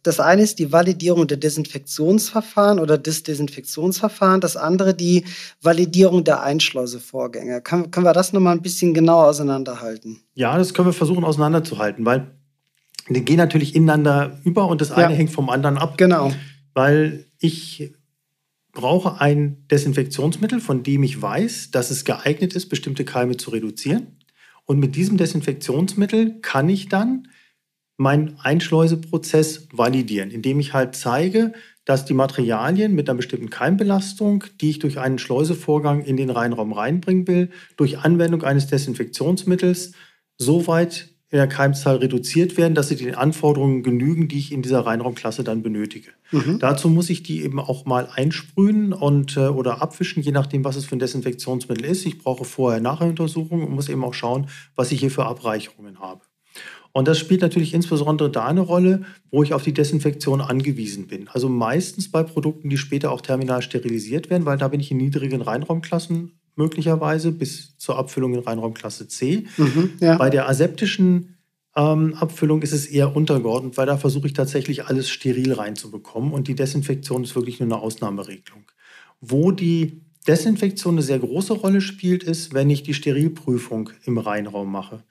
das 0.03 0.21
eine 0.21 0.42
ist 0.42 0.59
die 0.59 0.73
Validierung 0.73 1.27
der 1.27 1.37
Desinfektionsverfahren 1.37 2.79
oder 2.79 2.99
des 2.99 3.23
Desinfektionsverfahren, 3.23 4.40
das 4.40 4.57
andere 4.57 4.94
die 4.94 5.25
Validierung 5.62 6.25
der 6.25 6.42
Einschleusevorgänge. 6.42 7.62
Können, 7.62 7.90
können 7.90 8.07
wir 8.07 8.12
das 8.12 8.33
nochmal 8.33 8.57
ein 8.57 8.62
bisschen 8.62 8.92
genauer 8.92 9.27
auseinanderhalten? 9.27 10.21
Ja, 10.35 10.59
das 10.59 10.75
können 10.75 10.88
wir 10.88 10.92
versuchen 10.92 11.25
auseinanderzuhalten, 11.25 12.05
weil 12.05 12.38
die 13.14 13.25
gehen 13.25 13.37
natürlich 13.37 13.75
ineinander 13.75 14.40
über 14.44 14.68
und 14.68 14.81
das 14.81 14.90
eine 14.90 15.12
ja. 15.12 15.18
hängt 15.18 15.31
vom 15.31 15.51
anderen 15.51 15.79
ab. 15.79 15.97
Genau. 15.99 16.33
Weil 16.75 17.27
ich 17.38 17.92
brauche 18.73 19.21
ein 19.21 19.66
Desinfektionsmittel, 19.71 20.61
von 20.61 20.83
dem 20.83 21.03
ich 21.03 21.21
weiß, 21.21 21.71
dass 21.71 21.90
es 21.90 22.05
geeignet 22.05 22.55
ist, 22.55 22.68
bestimmte 22.68 23.05
Keime 23.05 23.37
zu 23.37 23.51
reduzieren. 23.51 24.18
Und 24.64 24.79
mit 24.79 24.94
diesem 24.97 25.16
Desinfektionsmittel 25.16 26.40
kann 26.42 26.68
ich 26.68 26.88
dann 26.88 27.29
meinen 27.97 28.38
Einschleuseprozess 28.38 29.68
validieren, 29.73 30.31
indem 30.31 30.61
ich 30.61 30.73
halt 30.73 30.94
zeige, 30.94 31.53
dass 31.85 32.05
die 32.05 32.14
Materialien 32.14 32.94
mit 32.94 33.09
einer 33.09 33.16
bestimmten 33.16 33.51
Keimbelastung, 33.51 34.44
die 34.61 34.71
ich 34.71 34.79
durch 34.79 34.99
einen 34.99 35.18
Schleusevorgang 35.18 36.05
in 36.05 36.16
den 36.16 36.31
Reinraum 36.31 36.73
reinbringen 36.73 37.27
will, 37.27 37.51
durch 37.77 37.99
Anwendung 37.99 38.44
eines 38.44 38.66
Desinfektionsmittels 38.68 39.92
so 40.37 40.66
weit 40.66 41.09
in 41.30 41.36
der 41.36 41.46
Keimzahl 41.46 41.96
reduziert 41.96 42.56
werden, 42.56 42.74
dass 42.74 42.88
sie 42.88 42.96
den 42.96 43.14
Anforderungen 43.14 43.82
genügen, 43.82 44.28
die 44.28 44.38
ich 44.38 44.50
in 44.50 44.62
dieser 44.62 44.80
Reinraumklasse 44.80 45.44
dann 45.44 45.62
benötige. 45.62 46.10
Mhm. 46.32 46.58
Dazu 46.58 46.88
muss 46.88 47.10
ich 47.10 47.22
die 47.22 47.42
eben 47.42 47.60
auch 47.60 47.84
mal 47.84 48.08
einsprühen 48.10 48.94
und, 48.94 49.36
äh, 49.36 49.48
oder 49.48 49.82
abwischen, 49.82 50.22
je 50.22 50.32
nachdem, 50.32 50.64
was 50.64 50.76
es 50.76 50.86
für 50.86 50.96
ein 50.96 51.00
Desinfektionsmittel 51.00 51.84
ist. 51.84 52.06
Ich 52.06 52.18
brauche 52.18 52.44
Vorher-Nachher-Untersuchungen 52.44 53.66
und 53.66 53.74
muss 53.74 53.90
eben 53.90 54.04
auch 54.04 54.14
schauen, 54.14 54.48
was 54.74 54.90
ich 54.90 55.00
hier 55.00 55.10
für 55.10 55.26
Abreicherungen 55.26 56.00
habe. 56.00 56.22
Und 56.92 57.06
das 57.06 57.18
spielt 57.18 57.42
natürlich 57.42 57.74
insbesondere 57.74 58.30
da 58.30 58.46
eine 58.46 58.62
Rolle, 58.62 59.02
wo 59.30 59.42
ich 59.42 59.52
auf 59.52 59.62
die 59.62 59.74
Desinfektion 59.74 60.40
angewiesen 60.40 61.06
bin. 61.06 61.28
Also 61.28 61.50
meistens 61.50 62.10
bei 62.10 62.22
Produkten, 62.22 62.70
die 62.70 62.78
später 62.78 63.12
auch 63.12 63.20
terminal 63.20 63.60
sterilisiert 63.60 64.30
werden, 64.30 64.46
weil 64.46 64.58
da 64.58 64.68
bin 64.68 64.80
ich 64.80 64.90
in 64.90 64.96
niedrigen 64.96 65.42
Reinraumklassen 65.42 66.32
möglicherweise 66.59 67.33
bis 67.33 67.77
zur 67.79 67.97
Abfüllung 67.97 68.35
in 68.35 68.40
Reinraumklasse 68.40 69.09
C. 69.09 69.47
Mhm, 69.57 69.92
ja. 70.01 70.16
Bei 70.16 70.29
der 70.29 70.49
aseptischen 70.49 71.38
ähm, 71.77 72.14
Abfüllung 72.14 72.62
ist 72.62 72.73
es 72.73 72.87
eher 72.87 73.14
untergeordnet, 73.14 73.77
weil 73.77 73.87
da 73.87 73.97
versuche 73.97 74.27
ich 74.27 74.33
tatsächlich 74.33 74.87
alles 74.87 75.09
steril 75.09 75.53
reinzubekommen 75.53 76.33
und 76.33 76.49
die 76.49 76.57
Desinfektion 76.57 77.23
ist 77.23 77.37
wirklich 77.37 77.61
nur 77.61 77.68
eine 77.68 77.81
Ausnahmeregelung. 77.81 78.64
Wo 79.21 79.53
die 79.53 80.03
Desinfektion 80.27 80.94
eine 80.94 81.03
sehr 81.03 81.21
große 81.21 81.55
Rolle 81.55 81.81
spielt, 81.81 82.25
ist, 82.25 82.53
wenn 82.53 82.68
ich 82.68 82.83
die 82.83 82.94
Sterilprüfung 82.94 83.90
im 84.05 84.18
Reinraum 84.18 84.71
mache. 84.71 85.05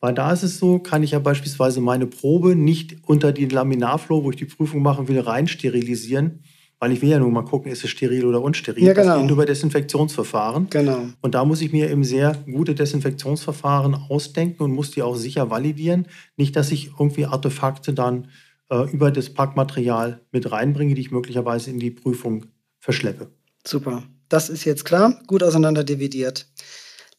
Weil 0.00 0.14
da 0.14 0.32
ist 0.32 0.42
es 0.42 0.58
so, 0.58 0.78
kann 0.78 1.02
ich 1.02 1.10
ja 1.10 1.18
beispielsweise 1.18 1.80
meine 1.80 2.06
Probe 2.06 2.54
nicht 2.54 2.98
unter 3.02 3.32
die 3.32 3.46
Laminarflow, 3.46 4.22
wo 4.22 4.30
ich 4.30 4.36
die 4.36 4.44
Prüfung 4.44 4.82
machen 4.82 5.08
will, 5.08 5.18
rein 5.18 5.48
sterilisieren, 5.48 6.44
weil 6.78 6.92
ich 6.92 7.02
will 7.02 7.08
ja 7.08 7.18
nur 7.18 7.30
mal 7.30 7.44
gucken, 7.44 7.70
ist 7.70 7.84
es 7.84 7.90
steril 7.90 8.24
oder 8.24 8.42
unsteril. 8.42 8.84
Ja, 8.84 8.92
genau. 8.92 9.14
Das 9.14 9.22
geht 9.22 9.30
über 9.30 9.46
Desinfektionsverfahren. 9.46 10.68
Genau. 10.70 11.08
Und 11.20 11.34
da 11.34 11.44
muss 11.44 11.60
ich 11.60 11.72
mir 11.72 11.90
eben 11.90 12.04
sehr 12.04 12.36
gute 12.50 12.74
Desinfektionsverfahren 12.74 13.94
ausdenken 13.94 14.62
und 14.62 14.72
muss 14.72 14.90
die 14.90 15.02
auch 15.02 15.16
sicher 15.16 15.50
validieren. 15.50 16.06
Nicht, 16.36 16.56
dass 16.56 16.70
ich 16.72 16.90
irgendwie 16.98 17.26
Artefakte 17.26 17.92
dann 17.94 18.28
äh, 18.70 18.90
über 18.92 19.10
das 19.10 19.30
Packmaterial 19.30 20.20
mit 20.32 20.50
reinbringe, 20.50 20.94
die 20.94 21.00
ich 21.00 21.10
möglicherweise 21.10 21.70
in 21.70 21.78
die 21.78 21.90
Prüfung 21.90 22.46
verschleppe. 22.80 23.30
Super. 23.66 24.02
Das 24.28 24.48
ist 24.48 24.64
jetzt 24.64 24.84
klar, 24.84 25.20
gut 25.26 25.42
auseinander 25.42 25.84
dividiert. 25.84 26.48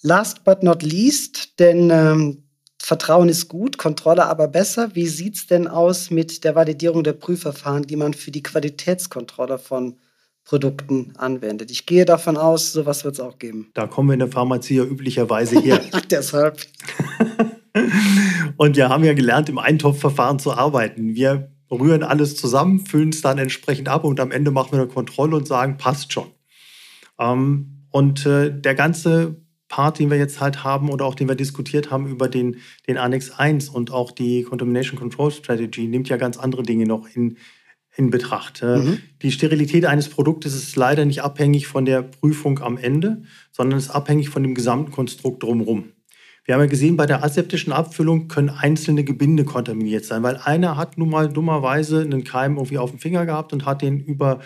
Last 0.01 0.43
but 0.43 0.63
not 0.63 0.83
least, 0.83 1.59
denn 1.59 1.89
ähm, 1.91 2.43
Vertrauen 2.85 3.29
ist 3.29 3.49
gut, 3.49 3.79
Kontrolle 3.79 4.27
aber 4.27 4.47
besser. 4.47 4.91
Wie 4.93 5.07
sieht 5.07 5.37
es 5.37 5.47
denn 5.47 5.67
aus 5.67 6.11
mit 6.11 6.43
der 6.43 6.53
Validierung 6.53 7.03
der 7.03 7.13
Prüfverfahren, 7.13 7.81
die 7.81 7.95
man 7.95 8.13
für 8.13 8.29
die 8.29 8.43
Qualitätskontrolle 8.43 9.57
von 9.57 9.95
Produkten 10.43 11.11
anwendet? 11.17 11.71
Ich 11.71 11.87
gehe 11.87 12.05
davon 12.05 12.37
aus, 12.37 12.73
sowas 12.73 13.03
wird 13.03 13.15
es 13.15 13.19
auch 13.19 13.39
geben. 13.39 13.71
Da 13.73 13.87
kommen 13.87 14.09
wir 14.09 14.13
in 14.13 14.19
der 14.19 14.27
Pharmazie 14.27 14.75
ja 14.75 14.83
üblicherweise 14.83 15.59
her. 15.61 15.81
Deshalb. 16.11 16.59
Und 18.57 18.75
wir 18.75 18.89
haben 18.89 19.03
ja 19.03 19.15
gelernt, 19.15 19.49
im 19.49 19.57
Eintopfverfahren 19.57 20.37
zu 20.37 20.53
arbeiten. 20.53 21.15
Wir 21.15 21.51
rühren 21.71 22.03
alles 22.03 22.35
zusammen, 22.35 22.85
füllen 22.85 23.09
es 23.09 23.21
dann 23.21 23.39
entsprechend 23.39 23.89
ab 23.89 24.03
und 24.03 24.19
am 24.19 24.29
Ende 24.29 24.51
machen 24.51 24.73
wir 24.73 24.81
eine 24.81 24.87
Kontrolle 24.87 25.37
und 25.37 25.47
sagen, 25.47 25.77
passt 25.77 26.13
schon. 26.13 26.27
Ähm, 27.17 27.87
und 27.89 28.27
äh, 28.27 28.51
der 28.51 28.75
ganze 28.75 29.37
Part, 29.75 29.99
den 29.99 30.09
wir 30.09 30.17
jetzt 30.17 30.39
halt 30.39 30.63
haben 30.63 30.89
oder 30.89 31.03
auch 31.03 31.15
den 31.15 31.27
wir 31.27 31.35
diskutiert 31.35 31.91
haben 31.91 32.07
über 32.07 32.29
den, 32.29 32.61
den 32.87 32.97
Annex 32.97 33.31
1 33.31 33.67
und 33.67 33.91
auch 33.91 34.13
die 34.13 34.43
Contamination 34.43 34.97
Control 34.97 35.31
Strategy, 35.31 35.89
nimmt 35.89 36.07
ja 36.07 36.15
ganz 36.15 36.37
andere 36.37 36.63
Dinge 36.63 36.85
noch 36.85 37.09
in, 37.13 37.35
in 37.97 38.09
Betracht. 38.09 38.63
Mhm. 38.63 38.99
Die 39.21 39.33
Sterilität 39.33 39.85
eines 39.85 40.07
Produktes 40.07 40.55
ist 40.55 40.77
leider 40.77 41.03
nicht 41.03 41.23
abhängig 41.23 41.67
von 41.67 41.83
der 41.83 42.03
Prüfung 42.03 42.59
am 42.59 42.77
Ende, 42.77 43.23
sondern 43.51 43.77
ist 43.77 43.89
abhängig 43.89 44.29
von 44.29 44.43
dem 44.43 44.55
gesamten 44.55 44.93
Konstrukt 44.93 45.43
drumherum. 45.43 45.91
Wir 46.45 46.55
haben 46.55 46.61
ja 46.61 46.67
gesehen, 46.67 46.95
bei 46.95 47.05
der 47.05 47.25
aseptischen 47.25 47.73
Abfüllung 47.73 48.29
können 48.29 48.51
einzelne 48.51 49.03
Gebinde 49.03 49.43
kontaminiert 49.43 50.05
sein, 50.05 50.23
weil 50.23 50.37
einer 50.37 50.77
hat 50.77 50.97
nun 50.97 51.09
mal 51.09 51.27
dummerweise 51.27 51.99
einen 51.99 52.23
Keim 52.23 52.55
irgendwie 52.55 52.77
auf 52.77 52.91
dem 52.91 52.99
Finger 52.99 53.25
gehabt 53.25 53.51
und 53.51 53.65
hat 53.65 53.81
den 53.81 53.99
über 53.99 54.39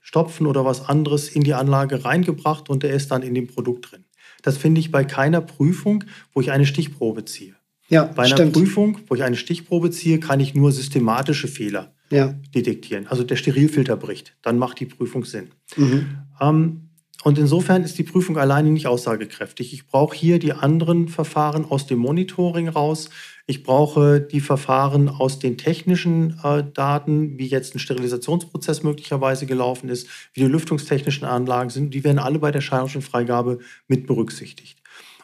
Stopfen 0.00 0.46
oder 0.46 0.64
was 0.64 0.88
anderes 0.88 1.28
in 1.28 1.42
die 1.42 1.52
Anlage 1.52 2.06
reingebracht 2.06 2.70
und 2.70 2.82
der 2.82 2.94
ist 2.94 3.10
dann 3.10 3.20
in 3.20 3.34
dem 3.34 3.48
Produkt 3.48 3.92
drin. 3.92 4.06
Das 4.42 4.56
finde 4.56 4.80
ich 4.80 4.90
bei 4.90 5.04
keiner 5.04 5.40
Prüfung, 5.40 6.04
wo 6.32 6.40
ich 6.40 6.50
eine 6.50 6.66
Stichprobe 6.66 7.24
ziehe. 7.24 7.54
Ja, 7.88 8.04
Bei 8.04 8.22
einer 8.22 8.36
stimmt. 8.36 8.54
Prüfung, 8.54 8.98
wo 9.08 9.14
ich 9.14 9.22
eine 9.22 9.36
Stichprobe 9.36 9.90
ziehe, 9.90 10.18
kann 10.18 10.40
ich 10.40 10.54
nur 10.54 10.72
systematische 10.72 11.46
Fehler 11.46 11.92
ja. 12.10 12.34
detektieren. 12.54 13.06
Also 13.06 13.22
der 13.22 13.36
Sterilfilter 13.36 13.96
bricht, 13.96 14.34
dann 14.40 14.58
macht 14.58 14.80
die 14.80 14.86
Prüfung 14.86 15.24
Sinn. 15.24 15.48
Mhm. 15.76 16.06
Ähm, 16.40 16.88
und 17.24 17.38
insofern 17.38 17.84
ist 17.84 17.98
die 17.98 18.02
Prüfung 18.02 18.36
alleine 18.38 18.70
nicht 18.70 18.86
aussagekräftig. 18.86 19.72
Ich 19.72 19.86
brauche 19.86 20.16
hier 20.16 20.38
die 20.38 20.52
anderen 20.52 21.08
Verfahren 21.08 21.64
aus 21.64 21.86
dem 21.86 21.98
Monitoring 21.98 22.68
raus. 22.68 23.10
Ich 23.46 23.62
brauche 23.62 24.20
die 24.20 24.40
Verfahren 24.40 25.08
aus 25.08 25.38
den 25.38 25.58
technischen 25.58 26.38
äh, 26.44 26.62
Daten, 26.72 27.38
wie 27.38 27.46
jetzt 27.46 27.74
ein 27.74 27.80
Sterilisationsprozess 27.80 28.82
möglicherweise 28.82 29.46
gelaufen 29.46 29.88
ist, 29.88 30.08
wie 30.32 30.40
die 30.40 30.46
lüftungstechnischen 30.46 31.26
Anlagen 31.26 31.70
sind. 31.70 31.92
Die 31.92 32.04
werden 32.04 32.18
alle 32.18 32.38
bei 32.38 32.50
der 32.50 32.62
chirurgischen 32.62 33.02
Freigabe 33.02 33.58
mit 33.88 34.06
berücksichtigt. 34.06 34.78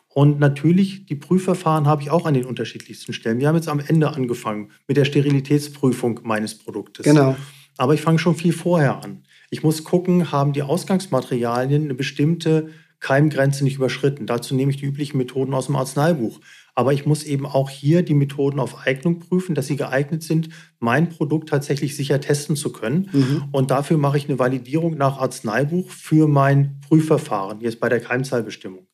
Und 0.08 0.40
natürlich, 0.40 1.06
die 1.06 1.14
Prüfverfahren 1.14 1.86
habe 1.86 2.02
ich 2.02 2.10
auch 2.10 2.26
an 2.26 2.34
den 2.34 2.44
unterschiedlichsten 2.44 3.12
Stellen. 3.12 3.38
Wir 3.38 3.46
haben 3.46 3.54
jetzt 3.54 3.68
am 3.68 3.78
Ende 3.78 4.10
angefangen 4.10 4.70
mit 4.88 4.96
der 4.96 5.04
Sterilitätsprüfung 5.04 6.20
meines 6.24 6.56
Produktes. 6.56 7.04
Genau. 7.04 7.36
Aber 7.76 7.94
ich 7.94 8.00
fange 8.00 8.18
schon 8.18 8.34
viel 8.34 8.52
vorher 8.52 9.04
an. 9.04 9.22
Ich 9.50 9.62
muss 9.62 9.84
gucken, 9.84 10.32
haben 10.32 10.52
die 10.52 10.62
Ausgangsmaterialien 10.62 11.84
eine 11.84 11.94
bestimmte 11.94 12.70
Keimgrenze 13.00 13.62
nicht 13.62 13.76
überschritten. 13.76 14.26
Dazu 14.26 14.54
nehme 14.54 14.72
ich 14.72 14.78
die 14.78 14.86
üblichen 14.86 15.18
Methoden 15.18 15.54
aus 15.54 15.66
dem 15.66 15.76
Arzneibuch. 15.76 16.40
Aber 16.78 16.92
ich 16.92 17.06
muss 17.06 17.24
eben 17.24 17.44
auch 17.44 17.70
hier 17.70 18.02
die 18.02 18.14
Methoden 18.14 18.60
auf 18.60 18.86
Eignung 18.86 19.18
prüfen, 19.18 19.56
dass 19.56 19.66
sie 19.66 19.74
geeignet 19.74 20.22
sind, 20.22 20.50
mein 20.78 21.08
Produkt 21.08 21.48
tatsächlich 21.48 21.96
sicher 21.96 22.20
testen 22.20 22.54
zu 22.54 22.70
können. 22.70 23.08
Mhm. 23.12 23.44
Und 23.50 23.72
dafür 23.72 23.98
mache 23.98 24.16
ich 24.16 24.28
eine 24.28 24.38
Validierung 24.38 24.96
nach 24.96 25.18
Arzneibuch 25.18 25.90
für 25.90 26.28
mein 26.28 26.78
Prüfverfahren, 26.86 27.60
jetzt 27.62 27.80
bei 27.80 27.88
der 27.88 27.98
Keimzahlbestimmung. 27.98 28.86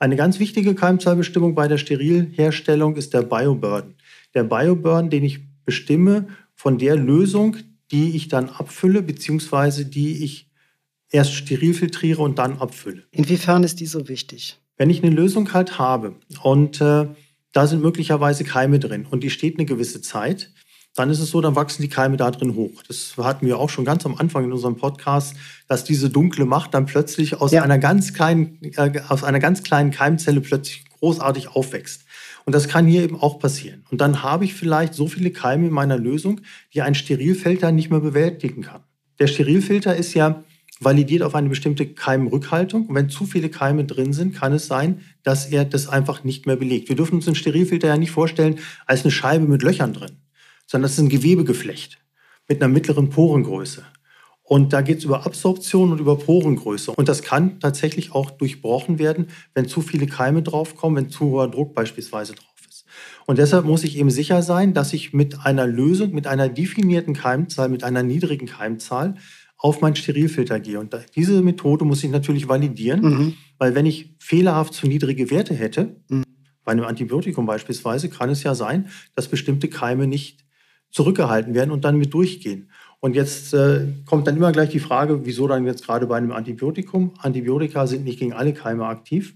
Eine 0.00 0.16
ganz 0.16 0.40
wichtige 0.40 0.74
Keimzahlbestimmung 0.74 1.54
bei 1.54 1.68
der 1.68 1.78
Sterilherstellung 1.78 2.96
ist 2.96 3.14
der 3.14 3.22
Bioburden. 3.22 3.94
Der 4.34 4.42
Bioburden, 4.42 5.08
den 5.08 5.22
ich 5.22 5.38
bestimme 5.64 6.26
von 6.56 6.76
der 6.76 6.96
Lösung, 6.96 7.56
die 7.92 8.16
ich 8.16 8.26
dann 8.26 8.48
abfülle, 8.48 9.00
beziehungsweise 9.00 9.86
die 9.86 10.24
ich 10.24 10.50
erst 11.08 11.34
steril 11.34 11.72
filtriere 11.72 12.20
und 12.20 12.40
dann 12.40 12.58
abfülle. 12.58 13.04
Inwiefern 13.12 13.62
ist 13.62 13.78
die 13.78 13.86
so 13.86 14.08
wichtig? 14.08 14.58
Wenn 14.76 14.90
ich 14.90 15.04
eine 15.04 15.14
Lösung 15.14 15.52
halt 15.52 15.78
habe 15.78 16.16
und 16.42 16.80
äh, 16.80 17.06
da 17.52 17.66
sind 17.66 17.82
möglicherweise 17.82 18.44
Keime 18.44 18.78
drin 18.78 19.06
und 19.10 19.22
die 19.22 19.30
steht 19.30 19.58
eine 19.58 19.66
gewisse 19.66 20.00
Zeit, 20.00 20.50
dann 20.94 21.10
ist 21.10 21.20
es 21.20 21.30
so, 21.30 21.40
dann 21.40 21.54
wachsen 21.54 21.82
die 21.82 21.88
Keime 21.88 22.16
da 22.16 22.30
drin 22.30 22.56
hoch. 22.56 22.82
Das 22.86 23.14
hatten 23.16 23.46
wir 23.46 23.58
auch 23.58 23.70
schon 23.70 23.84
ganz 23.84 24.04
am 24.04 24.16
Anfang 24.16 24.44
in 24.44 24.52
unserem 24.52 24.76
Podcast, 24.76 25.36
dass 25.68 25.84
diese 25.84 26.10
dunkle 26.10 26.44
Macht 26.44 26.74
dann 26.74 26.86
plötzlich 26.86 27.40
aus 27.40 27.52
ja. 27.52 27.62
einer 27.62 27.78
ganz 27.78 28.14
kleinen, 28.14 28.58
äh, 28.62 29.00
aus 29.08 29.22
einer 29.22 29.38
ganz 29.38 29.62
kleinen 29.62 29.90
Keimzelle 29.90 30.40
plötzlich 30.40 30.84
großartig 30.98 31.48
aufwächst. 31.48 32.04
Und 32.44 32.54
das 32.54 32.66
kann 32.66 32.86
hier 32.86 33.02
eben 33.02 33.20
auch 33.20 33.38
passieren. 33.38 33.84
Und 33.90 34.00
dann 34.00 34.22
habe 34.22 34.44
ich 34.44 34.54
vielleicht 34.54 34.94
so 34.94 35.06
viele 35.06 35.30
Keime 35.30 35.66
in 35.68 35.72
meiner 35.72 35.98
Lösung, 35.98 36.40
die 36.74 36.82
ein 36.82 36.94
Sterilfilter 36.94 37.70
nicht 37.70 37.90
mehr 37.90 38.00
bewältigen 38.00 38.62
kann. 38.62 38.82
Der 39.20 39.26
Sterilfilter 39.26 39.94
ist 39.94 40.14
ja 40.14 40.42
validiert 40.80 41.22
auf 41.22 41.34
eine 41.34 41.48
bestimmte 41.48 41.86
Keimrückhaltung. 41.86 42.86
Und 42.86 42.94
wenn 42.94 43.08
zu 43.08 43.26
viele 43.26 43.48
Keime 43.48 43.84
drin 43.84 44.12
sind, 44.12 44.34
kann 44.34 44.52
es 44.52 44.66
sein, 44.66 45.00
dass 45.22 45.46
er 45.46 45.64
das 45.64 45.88
einfach 45.88 46.24
nicht 46.24 46.46
mehr 46.46 46.56
belegt. 46.56 46.88
Wir 46.88 46.96
dürfen 46.96 47.16
uns 47.16 47.26
einen 47.26 47.36
Sterilfilter 47.36 47.88
ja 47.88 47.96
nicht 47.96 48.10
vorstellen 48.10 48.58
als 48.86 49.02
eine 49.02 49.10
Scheibe 49.10 49.46
mit 49.46 49.62
Löchern 49.62 49.92
drin, 49.92 50.18
sondern 50.66 50.84
das 50.84 50.92
ist 50.92 51.00
ein 51.00 51.08
Gewebegeflecht 51.08 51.98
mit 52.48 52.62
einer 52.62 52.72
mittleren 52.72 53.10
Porengröße. 53.10 53.84
Und 54.42 54.72
da 54.72 54.80
geht 54.80 54.98
es 54.98 55.04
über 55.04 55.26
Absorption 55.26 55.92
und 55.92 56.00
über 56.00 56.16
Porengröße. 56.16 56.92
Und 56.92 57.08
das 57.08 57.22
kann 57.22 57.60
tatsächlich 57.60 58.14
auch 58.14 58.30
durchbrochen 58.30 58.98
werden, 58.98 59.26
wenn 59.54 59.68
zu 59.68 59.82
viele 59.82 60.06
Keime 60.06 60.42
draufkommen, 60.42 61.04
wenn 61.04 61.10
zu 61.10 61.26
hoher 61.26 61.50
Druck 61.50 61.74
beispielsweise 61.74 62.32
drauf 62.32 62.48
ist. 62.66 62.86
Und 63.26 63.38
deshalb 63.38 63.66
muss 63.66 63.84
ich 63.84 63.98
eben 63.98 64.08
sicher 64.08 64.40
sein, 64.40 64.72
dass 64.72 64.94
ich 64.94 65.12
mit 65.12 65.44
einer 65.44 65.66
Lösung, 65.66 66.14
mit 66.14 66.26
einer 66.26 66.48
definierten 66.48 67.12
Keimzahl, 67.12 67.68
mit 67.68 67.84
einer 67.84 68.02
niedrigen 68.02 68.46
Keimzahl 68.46 69.16
auf 69.58 69.80
meinen 69.80 69.96
Sterilfilter 69.96 70.60
gehe. 70.60 70.78
Und 70.78 70.96
diese 71.16 71.42
Methode 71.42 71.84
muss 71.84 72.04
ich 72.04 72.10
natürlich 72.10 72.48
validieren, 72.48 73.00
mhm. 73.00 73.34
weil 73.58 73.74
wenn 73.74 73.86
ich 73.86 74.14
fehlerhaft 74.20 74.72
zu 74.72 74.86
niedrige 74.86 75.30
Werte 75.30 75.52
hätte, 75.52 75.96
mhm. 76.08 76.22
bei 76.64 76.72
einem 76.72 76.84
Antibiotikum 76.84 77.44
beispielsweise, 77.44 78.08
kann 78.08 78.30
es 78.30 78.44
ja 78.44 78.54
sein, 78.54 78.88
dass 79.16 79.28
bestimmte 79.28 79.68
Keime 79.68 80.06
nicht 80.06 80.44
zurückgehalten 80.90 81.54
werden 81.54 81.72
und 81.72 81.84
dann 81.84 81.98
mit 81.98 82.14
durchgehen. 82.14 82.70
Und 83.00 83.14
jetzt 83.14 83.52
äh, 83.52 83.86
kommt 84.06 84.26
dann 84.26 84.36
immer 84.36 84.52
gleich 84.52 84.70
die 84.70 84.80
Frage, 84.80 85.26
wieso 85.26 85.46
dann 85.46 85.66
jetzt 85.66 85.84
gerade 85.84 86.06
bei 86.06 86.16
einem 86.16 86.32
Antibiotikum? 86.32 87.12
Antibiotika 87.18 87.86
sind 87.86 88.04
nicht 88.04 88.18
gegen 88.18 88.32
alle 88.32 88.54
Keime 88.54 88.86
aktiv. 88.86 89.34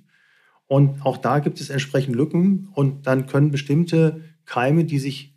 Und 0.67 1.05
auch 1.05 1.17
da 1.17 1.41
gibt 1.41 1.61
es 1.61 1.69
entsprechend 1.69 2.17
Lücken. 2.17 2.69
Und 2.75 3.07
dann 3.07 3.27
können 3.27 3.51
bestimmte 3.51 4.23
Keime, 4.47 4.85
die 4.85 4.99
sich, 4.99 5.37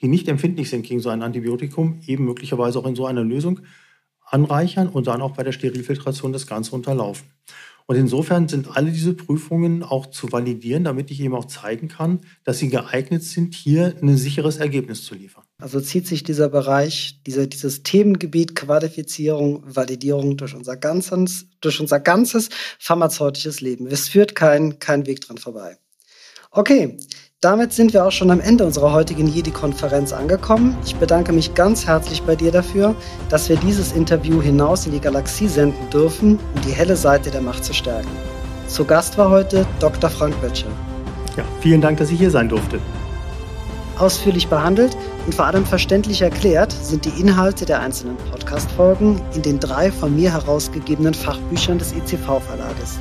die 0.00 0.08
nicht 0.08 0.28
empfindlich 0.28 0.68
sind 0.68 0.84
gegen 0.84 1.00
so 1.00 1.10
ein 1.10 1.22
Antibiotikum, 1.22 2.00
eben 2.06 2.24
möglicherweise 2.24 2.78
auch 2.78 2.86
in 2.86 2.96
so 2.96 3.06
einer 3.06 3.22
Lösung 3.22 3.60
anreichern 4.30 4.88
und 4.88 5.06
dann 5.06 5.22
auch 5.22 5.32
bei 5.32 5.42
der 5.42 5.52
Sterilfiltration 5.52 6.32
das 6.32 6.46
Ganze 6.46 6.74
unterlaufen. 6.74 7.26
Und 7.90 7.96
insofern 7.96 8.48
sind 8.48 8.76
alle 8.76 8.90
diese 8.90 9.14
Prüfungen 9.14 9.82
auch 9.82 10.06
zu 10.06 10.30
validieren, 10.30 10.84
damit 10.84 11.10
ich 11.10 11.20
eben 11.20 11.34
auch 11.34 11.46
zeigen 11.46 11.88
kann, 11.88 12.20
dass 12.44 12.58
sie 12.58 12.68
geeignet 12.68 13.22
sind, 13.22 13.54
hier 13.54 13.96
ein 14.02 14.18
sicheres 14.18 14.58
Ergebnis 14.58 15.04
zu 15.04 15.14
liefern. 15.14 15.44
Also 15.56 15.80
zieht 15.80 16.06
sich 16.06 16.22
dieser 16.22 16.50
Bereich, 16.50 17.22
dieser, 17.26 17.46
dieses 17.46 17.82
Themengebiet 17.84 18.54
Qualifizierung, 18.54 19.62
Validierung 19.64 20.36
durch 20.36 20.54
unser 20.54 20.76
ganzes, 20.76 21.46
durch 21.62 21.80
unser 21.80 21.98
ganzes 21.98 22.50
pharmazeutisches 22.78 23.62
Leben. 23.62 23.86
Es 23.86 24.10
führt 24.10 24.34
kein, 24.34 24.78
kein 24.78 25.06
Weg 25.06 25.22
dran 25.22 25.38
vorbei. 25.38 25.78
Okay, 26.50 26.98
damit 27.40 27.72
sind 27.72 27.92
wir 27.92 28.04
auch 28.04 28.10
schon 28.10 28.32
am 28.32 28.40
Ende 28.40 28.66
unserer 28.66 28.92
heutigen 28.92 29.28
Jedi-Konferenz 29.28 30.12
angekommen. 30.12 30.76
Ich 30.84 30.96
bedanke 30.96 31.32
mich 31.32 31.54
ganz 31.54 31.86
herzlich 31.86 32.22
bei 32.22 32.34
dir 32.34 32.50
dafür, 32.50 32.96
dass 33.28 33.48
wir 33.48 33.54
dieses 33.56 33.92
Interview 33.92 34.42
hinaus 34.42 34.86
in 34.86 34.92
die 34.92 35.00
Galaxie 35.00 35.46
senden 35.46 35.88
dürfen, 35.90 36.40
um 36.54 36.60
die 36.62 36.72
helle 36.72 36.96
Seite 36.96 37.30
der 37.30 37.40
Macht 37.40 37.64
zu 37.64 37.72
stärken. 37.72 38.10
Zu 38.66 38.84
Gast 38.84 39.18
war 39.18 39.30
heute 39.30 39.64
Dr. 39.78 40.10
Frank 40.10 40.40
Böttcher. 40.40 40.66
Ja, 41.36 41.44
vielen 41.60 41.80
Dank, 41.80 41.98
dass 41.98 42.10
ich 42.10 42.18
hier 42.18 42.32
sein 42.32 42.48
durfte. 42.48 42.80
Ausführlich 43.98 44.48
behandelt 44.48 44.96
und 45.26 45.34
vor 45.34 45.46
allem 45.46 45.64
verständlich 45.64 46.22
erklärt 46.22 46.72
sind 46.72 47.04
die 47.04 47.20
Inhalte 47.20 47.66
der 47.66 47.80
einzelnen 47.80 48.16
Podcast-Folgen 48.32 49.20
in 49.36 49.42
den 49.42 49.60
drei 49.60 49.92
von 49.92 50.14
mir 50.14 50.32
herausgegebenen 50.32 51.14
Fachbüchern 51.14 51.78
des 51.78 51.92
ICV-Verlages. 51.92 52.98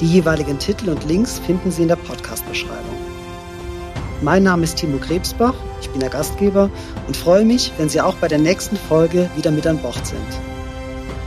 Die 0.00 0.06
jeweiligen 0.06 0.58
Titel 0.58 0.90
und 0.90 1.04
Links 1.06 1.38
finden 1.38 1.70
Sie 1.70 1.82
in 1.82 1.88
der 1.88 1.96
Podcast-Beschreibung. 1.96 3.07
Mein 4.20 4.42
Name 4.42 4.64
ist 4.64 4.76
Timo 4.76 4.98
Krebsbach, 4.98 5.54
ich 5.80 5.90
bin 5.90 6.00
der 6.00 6.10
Gastgeber 6.10 6.70
und 7.06 7.16
freue 7.16 7.44
mich, 7.44 7.72
wenn 7.78 7.88
Sie 7.88 8.00
auch 8.00 8.16
bei 8.16 8.26
der 8.26 8.38
nächsten 8.38 8.76
Folge 8.76 9.30
wieder 9.36 9.52
mit 9.52 9.64
an 9.64 9.78
Bord 9.78 10.04
sind. 10.04 10.26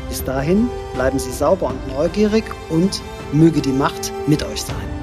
Bis 0.10 0.22
dahin 0.26 0.68
bleiben 0.94 1.18
Sie 1.18 1.32
sauber 1.32 1.68
und 1.68 1.88
neugierig 1.96 2.44
und 2.70 3.02
möge 3.32 3.62
die 3.62 3.70
Macht 3.70 4.12
mit 4.28 4.44
euch 4.44 4.64
sein. 4.64 5.01